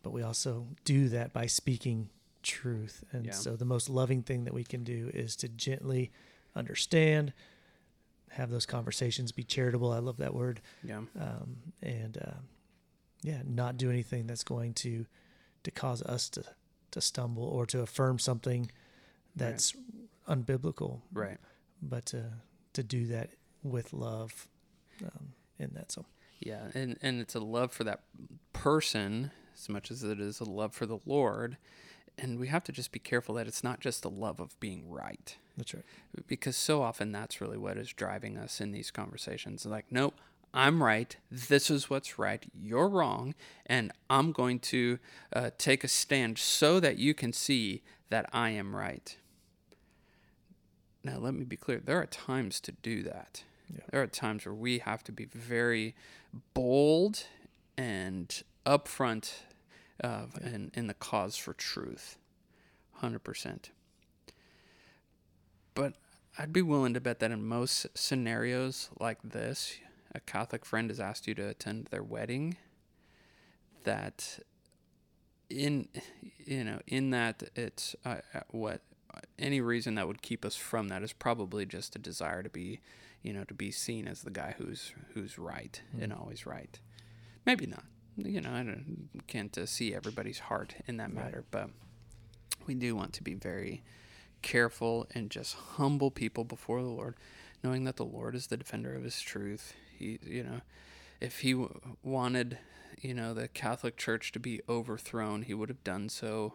but 0.02 0.12
we 0.12 0.22
also 0.22 0.66
do 0.84 1.08
that 1.10 1.32
by 1.32 1.46
speaking 1.46 2.08
truth. 2.42 3.04
And 3.12 3.26
yeah. 3.26 3.32
so 3.32 3.56
the 3.56 3.64
most 3.64 3.88
loving 3.88 4.22
thing 4.22 4.44
that 4.44 4.54
we 4.54 4.64
can 4.64 4.84
do 4.84 5.10
is 5.12 5.36
to 5.36 5.48
gently 5.48 6.10
understand, 6.54 7.32
have 8.30 8.50
those 8.50 8.66
conversations, 8.66 9.32
be 9.32 9.44
charitable. 9.44 9.92
I 9.92 9.98
love 9.98 10.18
that 10.18 10.34
word. 10.34 10.60
Yeah. 10.82 11.02
Um, 11.18 11.56
and 11.82 12.18
uh, 12.18 12.38
yeah, 13.22 13.42
not 13.46 13.76
do 13.76 13.90
anything 13.90 14.26
that's 14.26 14.44
going 14.44 14.74
to 14.74 15.06
to 15.62 15.70
cause 15.70 16.02
us 16.02 16.28
to 16.30 16.44
to 16.92 17.00
stumble 17.00 17.44
or 17.44 17.66
to 17.66 17.80
affirm 17.82 18.18
something 18.18 18.70
that's 19.36 19.74
right. 20.26 20.38
unbiblical. 20.38 21.00
Right. 21.12 21.38
But 21.82 22.06
to 22.06 22.24
to 22.72 22.82
do 22.82 23.06
that 23.08 23.30
with 23.62 23.92
love 23.92 24.48
um, 25.02 25.32
in 25.58 25.70
that. 25.74 25.92
So. 25.92 26.04
Yeah, 26.40 26.68
and 26.74 26.96
and 27.02 27.20
it's 27.20 27.34
a 27.34 27.40
love 27.40 27.70
for 27.70 27.84
that 27.84 28.00
person 28.54 29.30
as 29.54 29.68
much 29.68 29.90
as 29.90 30.02
it 30.02 30.20
is 30.20 30.40
a 30.40 30.44
love 30.44 30.74
for 30.74 30.86
the 30.86 31.00
Lord 31.04 31.56
and 32.20 32.38
we 32.38 32.48
have 32.48 32.64
to 32.64 32.72
just 32.72 32.92
be 32.92 32.98
careful 32.98 33.34
that 33.36 33.46
it's 33.46 33.64
not 33.64 33.80
just 33.80 34.04
a 34.04 34.08
love 34.08 34.40
of 34.40 34.58
being 34.60 34.88
right. 34.88 35.36
That's 35.56 35.74
right. 35.74 35.84
Because 36.26 36.56
so 36.56 36.82
often 36.82 37.12
that's 37.12 37.40
really 37.40 37.56
what 37.56 37.76
is 37.76 37.92
driving 37.92 38.36
us 38.36 38.60
in 38.60 38.72
these 38.72 38.90
conversations. 38.90 39.64
Like, 39.64 39.86
nope, 39.90 40.14
I'm 40.52 40.82
right. 40.82 41.16
This 41.30 41.70
is 41.70 41.88
what's 41.88 42.18
right. 42.18 42.44
You're 42.54 42.88
wrong. 42.88 43.34
And 43.66 43.92
I'm 44.08 44.32
going 44.32 44.58
to 44.60 44.98
uh, 45.32 45.50
take 45.56 45.82
a 45.82 45.88
stand 45.88 46.38
so 46.38 46.78
that 46.80 46.98
you 46.98 47.14
can 47.14 47.32
see 47.32 47.82
that 48.10 48.28
I 48.32 48.50
am 48.50 48.76
right. 48.76 49.16
Now, 51.02 51.18
let 51.18 51.32
me 51.32 51.44
be 51.44 51.56
clear 51.56 51.80
there 51.82 52.00
are 52.00 52.06
times 52.06 52.60
to 52.60 52.72
do 52.72 53.02
that. 53.04 53.44
Yeah. 53.72 53.80
There 53.90 54.02
are 54.02 54.06
times 54.06 54.44
where 54.44 54.54
we 54.54 54.80
have 54.80 55.02
to 55.04 55.12
be 55.12 55.24
very 55.24 55.94
bold 56.52 57.24
and 57.78 58.42
upfront 58.66 59.32
of 60.00 60.38
yeah. 60.40 60.48
in, 60.48 60.70
in 60.74 60.86
the 60.86 60.94
cause 60.94 61.36
for 61.36 61.52
truth. 61.52 62.18
100%. 63.02 63.70
But 65.74 65.94
I'd 66.38 66.52
be 66.52 66.62
willing 66.62 66.94
to 66.94 67.00
bet 67.00 67.20
that 67.20 67.30
in 67.30 67.44
most 67.44 67.86
scenarios 67.94 68.90
like 68.98 69.18
this, 69.22 69.74
a 70.14 70.20
Catholic 70.20 70.64
friend 70.64 70.90
has 70.90 71.00
asked 71.00 71.26
you 71.26 71.34
to 71.34 71.48
attend 71.48 71.86
their 71.86 72.02
wedding, 72.02 72.56
that 73.84 74.40
in 75.48 75.88
you 76.38 76.62
know 76.62 76.80
in 76.86 77.10
that 77.10 77.42
it's 77.56 77.96
uh, 78.04 78.16
uh 78.32 78.40
what 78.50 78.82
any 79.38 79.60
reason 79.60 79.96
that 79.96 80.06
would 80.06 80.22
keep 80.22 80.44
us 80.44 80.54
from 80.54 80.88
that 80.88 81.02
is 81.02 81.12
probably 81.12 81.66
just 81.66 81.96
a 81.96 81.98
desire 81.98 82.42
to 82.42 82.48
be 82.48 82.80
you 83.22 83.32
know 83.32 83.44
to 83.44 83.54
be 83.54 83.70
seen 83.70 84.06
as 84.06 84.22
the 84.22 84.30
guy 84.30 84.54
who's 84.58 84.92
who's 85.14 85.38
right 85.38 85.82
mm-hmm. 85.92 86.04
and 86.04 86.12
always 86.12 86.46
right 86.46 86.78
maybe 87.44 87.66
not 87.66 87.84
you 88.26 88.40
know, 88.40 88.50
I 88.50 88.76
can't 89.26 89.56
uh, 89.56 89.66
see 89.66 89.94
everybody's 89.94 90.40
heart 90.40 90.74
in 90.86 90.96
that 90.98 91.12
matter, 91.12 91.38
right. 91.38 91.50
but 91.50 91.70
we 92.66 92.74
do 92.74 92.94
want 92.94 93.12
to 93.14 93.22
be 93.22 93.34
very 93.34 93.82
careful 94.42 95.06
and 95.14 95.30
just 95.30 95.54
humble 95.54 96.10
people 96.10 96.44
before 96.44 96.82
the 96.82 96.88
Lord, 96.88 97.14
knowing 97.62 97.84
that 97.84 97.96
the 97.96 98.04
Lord 98.04 98.34
is 98.34 98.46
the 98.46 98.56
defender 98.56 98.94
of 98.94 99.02
His 99.02 99.20
truth. 99.20 99.74
He, 99.98 100.18
you 100.22 100.42
know, 100.42 100.60
if 101.20 101.40
He 101.40 101.52
w- 101.52 101.80
wanted, 102.02 102.58
you 103.00 103.14
know, 103.14 103.34
the 103.34 103.48
Catholic 103.48 103.96
Church 103.96 104.32
to 104.32 104.40
be 104.40 104.60
overthrown, 104.68 105.42
He 105.42 105.54
would 105.54 105.68
have 105.68 105.84
done 105.84 106.08
so. 106.08 106.54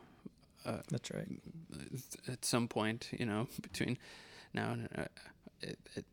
Uh, 0.65 0.78
That's 0.89 1.12
right. 1.12 1.28
At 2.28 2.43
some 2.43 2.67
point, 2.67 3.10
you 3.17 3.25
know, 3.25 3.47
between 3.62 3.97
now 4.54 4.71
and 4.71 4.89
uh, 4.97 5.06
it, 5.62 5.78
it, 5.95 6.06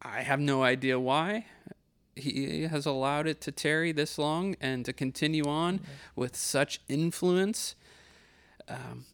I 0.00 0.22
have 0.22 0.40
no 0.40 0.62
idea 0.64 0.98
why 0.98 1.46
he 2.14 2.62
has 2.62 2.86
allowed 2.86 3.26
it 3.26 3.40
to 3.42 3.52
tarry 3.52 3.92
this 3.92 4.18
long 4.18 4.56
and 4.60 4.84
to 4.84 4.92
continue 4.92 5.44
on 5.44 5.80
with 6.14 6.36
such 6.36 6.80
influence. 6.88 7.74
Um, 8.68 9.06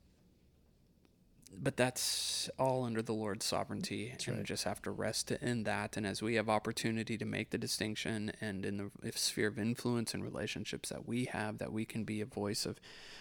but 1.61 1.77
that's 1.77 2.49
all 2.59 2.85
under 2.85 3.03
the 3.03 3.13
Lord's 3.13 3.45
sovereignty, 3.45 4.11
That's 4.11 4.29
and 4.29 4.37
right. 4.39 4.47
just 4.47 4.65
have 4.65 4.81
to 4.83 4.91
rest 4.91 5.31
in 5.33 5.65
that. 5.65 5.97
And 5.97 6.07
as 6.07 6.23
we 6.23 6.37
have 6.37 6.49
opportunity 6.49 7.19
to 7.19 7.25
make 7.25 7.51
the 7.51 7.59
distinction, 7.59 8.33
and 8.41 8.65
in 8.65 8.77
the 8.77 9.13
sphere 9.13 9.49
of 9.49 9.59
influence 9.59 10.15
and 10.15 10.23
relationships 10.23 10.89
that 10.91 11.09
we 11.09 11.25
have, 11.27 11.59
that 11.59 11.73
we 11.73 11.85
can 11.85 12.05
be 12.05 12.21
a 12.21 12.27
voice 12.27 12.65
of 12.65 12.81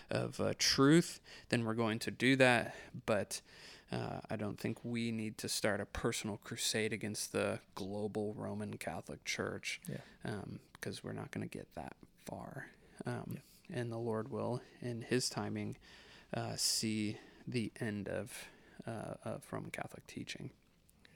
of 0.10 0.40
uh, 0.40 0.54
truth, 0.58 1.20
then 1.50 1.66
we're 1.66 1.74
going 1.74 2.00
to 2.00 2.12
do 2.12 2.36
that. 2.38 2.76
But 3.06 3.42
uh, 3.92 4.20
I 4.30 4.36
don't 4.36 4.60
think 4.60 4.80
we 4.84 5.12
need 5.12 5.38
to 5.40 5.50
start 5.50 5.80
a 5.82 5.86
personal 5.86 6.38
crusade 6.44 6.92
against 6.94 7.32
the 7.32 7.60
global 7.76 8.34
Roman 8.34 8.78
Catholic 8.78 9.24
Church, 9.26 9.80
Yeah. 9.88 9.98
um, 10.26 10.60
because 10.74 11.04
we're 11.04 11.14
not 11.14 11.32
going 11.32 11.48
to 11.48 11.58
get 11.58 11.68
that 11.76 11.96
far. 12.26 12.68
Um, 13.06 13.38
And 13.70 13.92
the 13.92 13.98
Lord 13.98 14.30
will, 14.32 14.62
in 14.82 15.02
His 15.02 15.30
timing, 15.30 15.78
uh, 16.34 16.56
see 16.58 17.18
the 17.48 17.72
end 17.82 18.08
of 18.10 18.32
uh, 18.86 19.38
Roman 19.52 19.72
Catholic 19.72 20.06
teaching, 20.08 20.52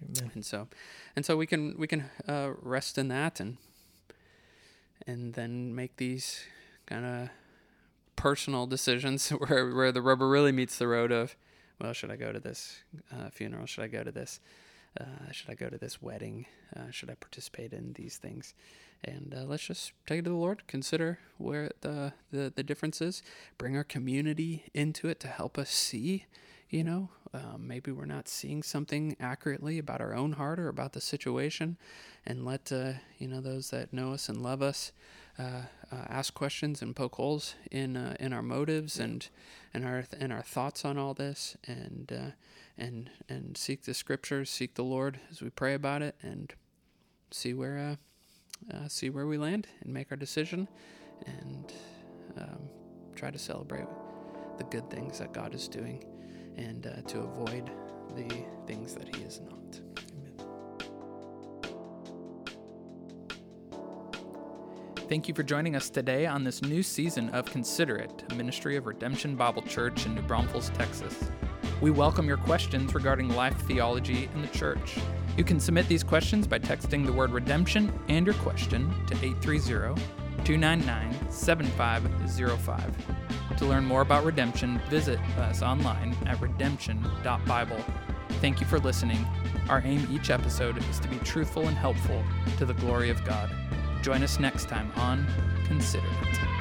Amen. 0.04 0.32
and 0.34 0.46
so, 0.46 0.68
and 1.16 1.26
so 1.26 1.38
we 1.38 1.46
can 1.48 1.78
we 1.78 1.88
can 1.88 2.10
uh, 2.28 2.52
rest 2.62 2.98
in 2.98 3.08
that, 3.10 3.40
and 3.40 3.58
and 5.08 5.34
then 5.34 5.74
make 5.76 5.96
these 5.98 6.42
kind 6.86 7.06
of 7.06 7.30
personal 8.16 8.66
decisions 8.68 9.30
where 9.48 9.74
where 9.74 9.92
the 9.92 10.02
rubber 10.02 10.28
really 10.30 10.52
meets 10.52 10.78
the 10.78 10.88
road 10.88 11.12
of, 11.12 11.36
well, 11.82 11.94
should 11.94 12.12
I 12.12 12.16
go 12.16 12.32
to 12.32 12.40
this 12.40 12.84
uh, 13.12 13.30
funeral? 13.30 13.66
Should 13.66 13.84
I 13.84 13.88
go 13.88 14.04
to 14.04 14.12
this? 14.12 14.40
Uh, 15.00 15.32
should 15.32 15.50
I 15.50 15.56
go 15.56 15.70
to 15.70 15.78
this 15.78 16.02
wedding? 16.02 16.46
Uh, 16.76 16.92
should 16.92 17.10
I 17.10 17.16
participate 17.16 17.74
in 17.74 17.94
these 17.94 18.18
things? 18.18 18.54
And 19.04 19.34
uh, 19.36 19.46
let's 19.46 19.66
just 19.66 19.94
take 20.06 20.20
it 20.20 20.24
to 20.24 20.30
the 20.30 20.36
Lord. 20.36 20.68
Consider 20.68 21.20
where 21.38 21.72
the, 21.82 22.14
the 22.32 22.54
the 22.56 22.64
difference 22.64 23.02
is. 23.02 23.24
Bring 23.58 23.76
our 23.76 23.84
community 23.84 24.66
into 24.74 25.08
it 25.08 25.20
to 25.22 25.28
help 25.28 25.58
us 25.58 25.70
see. 25.70 26.26
You 26.70 26.84
know, 26.84 27.10
um, 27.34 27.68
maybe 27.68 27.92
we're 27.92 28.06
not 28.06 28.30
seeing 28.30 28.64
something 28.64 29.18
accurately 29.20 29.78
about 29.78 30.02
our 30.02 30.14
own 30.14 30.34
heart 30.34 30.60
or 30.60 30.70
about 30.70 30.94
the 30.94 31.02
situation, 31.02 31.78
and 32.26 32.46
let 32.46 32.72
uh, 32.72 32.94
you 33.18 33.28
know 33.28 33.42
those 33.42 33.72
that 33.72 33.92
know 33.92 34.14
us 34.14 34.30
and 34.30 34.42
love 34.42 34.62
us 34.62 34.92
uh, 35.40 35.64
uh, 35.92 35.96
ask 36.10 36.34
questions 36.34 36.82
and 36.82 36.96
poke 36.96 37.16
holes 37.16 37.56
in 37.72 37.98
uh, 37.98 38.16
in 38.20 38.34
our 38.34 38.42
motives 38.42 39.00
and 39.00 39.28
and 39.74 39.86
our 39.86 40.06
and 40.20 40.32
our 40.32 40.42
thoughts 40.42 40.86
on 40.86 40.98
all 40.98 41.14
this, 41.14 41.58
and 41.66 42.12
uh, 42.12 42.32
and 42.78 43.10
and 43.30 43.58
seek 43.58 43.84
the 43.84 43.94
scriptures, 43.94 44.50
seek 44.50 44.76
the 44.76 44.84
Lord 44.84 45.20
as 45.30 45.42
we 45.42 45.50
pray 45.50 45.74
about 45.74 46.02
it, 46.02 46.16
and 46.22 46.54
see 47.32 47.54
where 47.54 47.78
uh, 47.78 48.76
uh, 48.76 48.88
see 48.88 49.10
where 49.10 49.28
we 49.28 49.38
land 49.38 49.68
and 49.82 49.94
make 49.94 50.12
our 50.12 50.18
decision, 50.18 50.68
and 51.26 51.74
um, 52.38 52.70
try 53.16 53.32
to 53.32 53.40
celebrate 53.40 53.88
the 54.58 54.64
good 54.66 54.90
things 54.90 55.20
that 55.20 55.34
God 55.34 55.56
is 55.56 55.68
doing, 55.68 56.04
and 56.58 56.88
uh, 56.88 57.02
to 57.08 57.20
avoid 57.20 57.72
the 58.16 58.46
things 58.68 58.94
that 58.96 59.14
He 59.16 59.24
is 59.24 59.42
not. 59.42 59.91
Thank 65.12 65.28
you 65.28 65.34
for 65.34 65.44
joining 65.44 65.76
us 65.76 65.90
today 65.90 66.26
on 66.26 66.46
this 66.46 66.62
new 66.62 66.82
season 66.82 67.32
of 67.32 67.44
Consider 67.44 67.98
It, 67.98 68.34
ministry 68.34 68.78
of 68.78 68.86
Redemption 68.86 69.36
Bible 69.36 69.62
Church 69.62 70.06
in 70.06 70.16
New 70.16 70.22
Braunfels, 70.22 70.70
Texas. 70.70 71.30
We 71.82 71.92
welcome 71.92 72.30
your 72.30 72.38
questions 72.38 72.96
regarding 72.96 73.28
life 73.28 73.60
theology 73.64 74.30
in 74.34 74.42
the 74.42 74.48
church. 74.48 74.98
You 75.36 75.44
can 75.44 75.60
submit 75.60 75.90
these 75.90 76.02
questions 76.02 76.48
by 76.48 76.60
texting 76.60 77.06
the 77.06 77.12
word 77.12 77.32
redemption 77.32 77.92
and 78.08 78.26
your 78.26 78.36
question 78.36 78.90
to 79.08 79.16
830 79.16 80.02
299 80.46 81.30
7505. 81.30 83.58
To 83.58 83.66
learn 83.66 83.84
more 83.84 84.04
about 84.04 84.24
redemption, 84.24 84.80
visit 84.90 85.20
us 85.40 85.62
online 85.62 86.16
at 86.26 86.40
redemption.bible. 86.40 87.84
Thank 88.40 88.62
you 88.62 88.66
for 88.66 88.80
listening. 88.80 89.28
Our 89.68 89.82
aim 89.84 90.08
each 90.10 90.30
episode 90.30 90.78
is 90.90 91.02
to 91.02 91.10
be 91.10 91.18
truthful 91.18 91.68
and 91.68 91.76
helpful 91.76 92.24
to 92.60 92.66
the 92.66 92.76
glory 92.76 93.10
of 93.10 93.22
God. 93.26 93.54
Join 94.02 94.24
us 94.24 94.40
next 94.40 94.68
time 94.68 94.92
on 94.96 95.26
Consider 95.68 96.08
It. 96.24 96.61